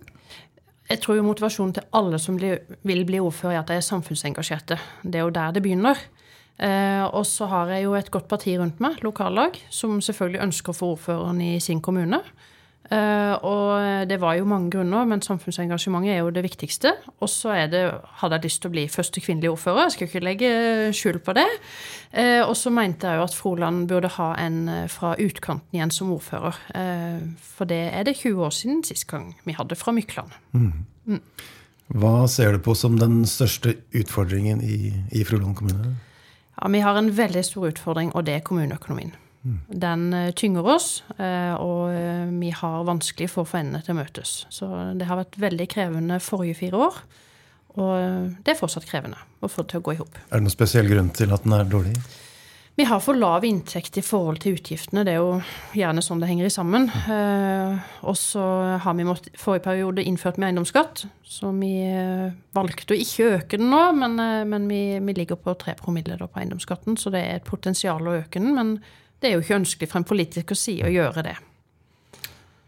Jeg 0.86 1.00
tror 1.02 1.18
jo 1.18 1.24
motivasjonen 1.26 1.74
til 1.74 1.86
alle 1.98 2.20
som 2.22 2.38
vil 2.38 3.02
bli 3.08 3.18
ordfører, 3.18 3.56
er 3.56 3.62
at 3.64 3.72
de 3.72 3.80
er 3.80 3.86
samfunnsengasjerte. 3.86 4.78
Det 5.02 5.18
er 5.18 5.26
jo 5.26 5.34
der 5.34 5.56
det 5.56 5.64
begynner. 5.64 5.98
Eh, 6.62 7.04
og 7.04 7.26
så 7.26 7.48
har 7.50 7.72
jeg 7.74 7.86
jo 7.88 7.94
et 7.98 8.10
godt 8.14 8.28
parti 8.30 8.56
rundt 8.60 8.82
meg, 8.82 9.00
lokallag, 9.02 9.58
som 9.74 10.00
selvfølgelig 10.02 10.44
ønsker 10.46 10.74
å 10.74 10.78
få 10.78 10.90
ordføreren 10.94 11.40
i 11.42 11.54
sin 11.62 11.82
kommune. 11.82 12.20
Eh, 12.92 13.34
og 13.48 14.06
det 14.10 14.18
var 14.20 14.36
jo 14.36 14.46
mange 14.46 14.70
grunner, 14.74 15.06
men 15.08 15.22
samfunnsengasjementet 15.24 16.12
er 16.12 16.20
jo 16.20 16.32
det 16.34 16.44
viktigste. 16.44 16.92
Og 17.24 17.30
så 17.32 17.54
hadde 17.56 17.80
jeg 18.36 18.44
lyst 18.44 18.62
til 18.62 18.70
å 18.70 18.74
bli 18.76 18.84
første 18.92 19.22
kvinnelige 19.24 19.54
ordfører, 19.56 19.86
jeg 19.86 19.96
skal 19.96 20.10
ikke 20.10 20.24
legge 20.24 20.52
skjul 20.94 21.18
på 21.24 21.34
det. 21.38 21.48
Eh, 22.12 22.42
og 22.44 22.54
så 22.58 22.70
mente 22.70 23.10
jeg 23.10 23.18
jo 23.18 23.26
at 23.26 23.34
Froland 23.34 23.88
burde 23.90 24.12
ha 24.18 24.30
en 24.38 24.68
eh, 24.70 24.86
fra 24.92 25.16
utkanten 25.18 25.74
igjen 25.74 25.92
som 25.94 26.12
ordfører. 26.14 26.60
Eh, 26.78 27.24
for 27.56 27.70
det 27.70 27.82
er 27.90 28.06
det 28.06 28.18
20 28.20 28.46
år 28.46 28.54
siden 28.54 28.84
sist 28.86 29.08
gang 29.10 29.32
vi 29.42 29.56
hadde 29.56 29.78
fra 29.80 29.94
Mykland. 29.96 30.30
Hva 31.94 32.14
ser 32.30 32.54
du 32.54 32.62
på 32.64 32.76
som 32.78 32.94
den 33.00 33.24
største 33.28 33.74
utfordringen 33.96 34.62
i, 34.64 34.92
i 35.12 35.24
Froland 35.26 35.56
kommune? 35.58 35.96
Ja, 36.60 36.68
Vi 36.68 36.80
har 36.80 36.96
en 36.98 37.12
veldig 37.16 37.44
stor 37.44 37.68
utfordring, 37.68 38.14
og 38.14 38.24
det 38.24 38.34
er 38.38 38.46
kommuneøkonomien. 38.46 39.14
Den 39.68 40.12
eh, 40.16 40.30
tynger 40.32 40.64
oss, 40.72 41.02
eh, 41.18 41.52
og 41.60 41.92
eh, 41.92 42.24
vi 42.40 42.48
har 42.56 42.86
vanskelig 42.88 43.28
for 43.28 43.44
å 43.44 43.48
få 43.48 43.60
endene 43.60 43.84
til 43.84 43.92
å 43.92 43.98
møtes. 43.98 44.32
Så 44.48 44.68
det 44.96 45.08
har 45.08 45.20
vært 45.20 45.36
veldig 45.40 45.66
krevende 45.68 46.16
forrige 46.24 46.56
fire 46.62 46.80
år. 46.86 47.00
Og 47.74 48.30
det 48.46 48.52
er 48.52 48.56
fortsatt 48.56 48.86
krevende 48.86 49.18
å 49.42 49.50
få 49.50 49.64
det 49.64 49.74
til 49.74 49.82
å 49.82 49.84
gå 49.84 49.96
i 49.96 49.98
hop. 49.98 50.16
Er 50.30 50.38
det 50.38 50.46
noen 50.46 50.54
spesiell 50.54 50.88
grunn 50.88 51.10
til 51.12 51.34
at 51.34 51.42
den 51.44 51.56
er 51.56 51.66
dårlig? 51.66 51.96
Vi 52.76 52.84
har 52.84 52.98
for 52.98 53.14
lav 53.14 53.44
inntekt 53.46 54.00
i 54.00 54.02
forhold 54.02 54.40
til 54.42 54.56
utgiftene. 54.56 55.04
Det 55.06 55.12
er 55.12 55.20
jo 55.20 55.36
gjerne 55.78 56.02
sånn 56.02 56.18
det 56.18 56.26
henger 56.26 56.48
i 56.48 56.50
sammen. 56.50 56.88
Eh, 56.90 57.84
og 58.02 58.16
så 58.18 58.42
har 58.82 58.96
vi 58.98 59.06
måttet, 59.06 59.36
forrige 59.38 59.62
periode 59.68 60.02
innført 60.02 60.40
med 60.42 60.48
eiendomsskatt, 60.48 61.04
så 61.22 61.52
vi 61.54 61.70
eh, 61.86 62.34
valgte 62.56 62.96
å 62.96 62.98
ikke 62.98 63.28
øke 63.36 63.60
den 63.62 63.70
nå. 63.70 63.84
Men, 64.00 64.18
eh, 64.18 64.42
men 64.50 64.66
vi, 64.66 64.80
vi, 64.98 65.14
ligger 65.20 65.38
på 65.38 65.54
tre 65.60 65.76
promille 65.78 66.18
på 66.18 66.42
eiendomsskatten, 66.42 66.98
så 66.98 67.14
det 67.14 67.22
er 67.22 67.38
et 67.38 67.46
potensial 67.46 68.02
å 68.02 68.18
øke 68.18 68.42
den. 68.42 68.50
Men 68.58 68.74
det 69.22 69.30
er 69.30 69.36
jo 69.36 69.46
ikke 69.46 69.60
ønskelig 69.60 69.92
fra 69.92 70.02
en 70.02 70.10
politiker 70.10 70.58
side 70.58 70.90
å 70.90 70.94
gjøre 70.96 71.28
det. 71.30 71.38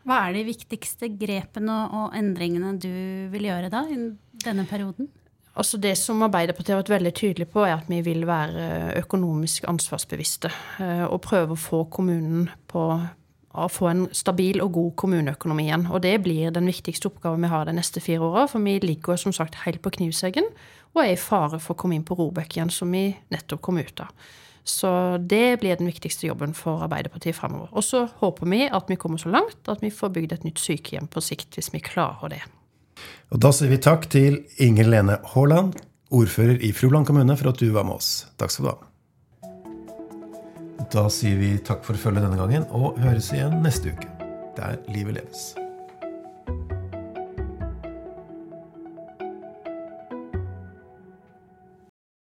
Hva 0.07 0.23
er 0.29 0.39
de 0.39 0.47
viktigste 0.47 1.11
grepene 1.19 1.83
og 1.91 2.15
endringene 2.15 2.77
du 2.79 2.93
vil 3.35 3.51
gjøre 3.51 3.75
da 3.75 3.83
i 3.91 3.99
denne 4.47 4.71
perioden? 4.71 5.11
Altså 5.57 5.79
Det 5.81 5.95
som 5.97 6.21
Arbeiderpartiet 6.27 6.75
har 6.75 6.83
vært 6.83 6.93
veldig 6.99 7.13
tydelig 7.17 7.47
på, 7.49 7.63
er 7.65 7.79
at 7.79 7.87
vi 7.89 8.03
vil 8.05 8.27
være 8.29 8.93
økonomisk 9.01 9.65
ansvarsbevisste. 9.71 10.51
Eh, 10.85 11.05
og 11.09 11.23
prøve 11.25 11.57
å 11.57 11.61
få 11.61 11.85
kommunen 11.89 12.51
på 12.69 12.91
å 13.57 13.67
få 13.73 13.89
en 13.89 14.03
stabil 14.13 14.61
og 14.61 14.75
god 14.77 14.91
kommuneøkonomi 15.01 15.65
igjen. 15.65 15.87
Og 15.89 16.03
det 16.05 16.19
blir 16.25 16.53
den 16.53 16.69
viktigste 16.69 17.09
oppgaven 17.09 17.47
vi 17.47 17.53
har 17.53 17.65
de 17.65 17.77
neste 17.77 18.03
fire 18.05 18.27
åra. 18.29 18.45
For 18.53 18.61
vi 18.61 18.77
ligger 18.85 19.17
som 19.21 19.33
sagt 19.33 19.63
helt 19.65 19.81
på 19.85 19.95
knivseggen 19.97 20.51
og 20.97 21.03
er 21.05 21.15
i 21.15 21.21
fare 21.21 21.61
for 21.61 21.73
å 21.73 21.81
komme 21.81 21.97
inn 21.97 22.05
på 22.05 22.17
Robek 22.19 22.57
igjen, 22.57 22.73
som 22.73 22.93
vi 22.93 23.09
nettopp 23.33 23.63
kom 23.65 23.81
ut 23.81 24.05
av. 24.05 24.13
Så 24.67 24.91
det 25.23 25.61
blir 25.63 25.79
den 25.79 25.89
viktigste 25.89 26.27
jobben 26.27 26.53
for 26.57 26.83
Arbeiderpartiet 26.85 27.37
fremover. 27.39 27.71
Og 27.71 27.85
så 27.87 28.07
håper 28.21 28.49
vi 28.51 28.65
at 28.67 28.89
vi 28.91 28.99
kommer 28.99 29.21
så 29.21 29.31
langt 29.31 29.71
at 29.71 29.85
vi 29.85 29.93
får 29.95 30.13
bygd 30.17 30.37
et 30.37 30.47
nytt 30.49 30.61
sykehjem 30.61 31.07
på 31.09 31.23
sikt, 31.23 31.55
hvis 31.55 31.71
vi 31.73 31.85
klarer 31.85 32.33
det. 32.35 32.43
Og 33.35 33.43
da 33.43 33.51
sier 33.51 33.73
vi 33.73 33.81
takk 33.83 34.07
til 34.13 34.39
Inger 34.63 34.87
Lene 34.93 35.19
Haaland, 35.33 35.75
ordfører 36.15 36.63
i 36.63 36.71
Froland 36.77 37.09
kommune, 37.09 37.35
for 37.37 37.51
at 37.51 37.59
du 37.59 37.73
var 37.75 37.87
med 37.89 37.99
oss. 37.99 38.27
Takk 38.39 38.55
skal 38.55 38.69
du 38.69 38.71
ha. 38.71 38.79
Da 40.93 41.09
sier 41.11 41.39
vi 41.41 41.57
takk 41.67 41.83
for 41.83 41.99
følget 41.99 42.23
denne 42.23 42.39
gangen, 42.39 42.69
og 42.71 42.99
høres 43.03 43.33
igjen 43.35 43.59
neste 43.67 43.97
uke. 43.97 44.11
Der 44.57 44.79
livet 44.95 45.19
leves. 45.19 45.49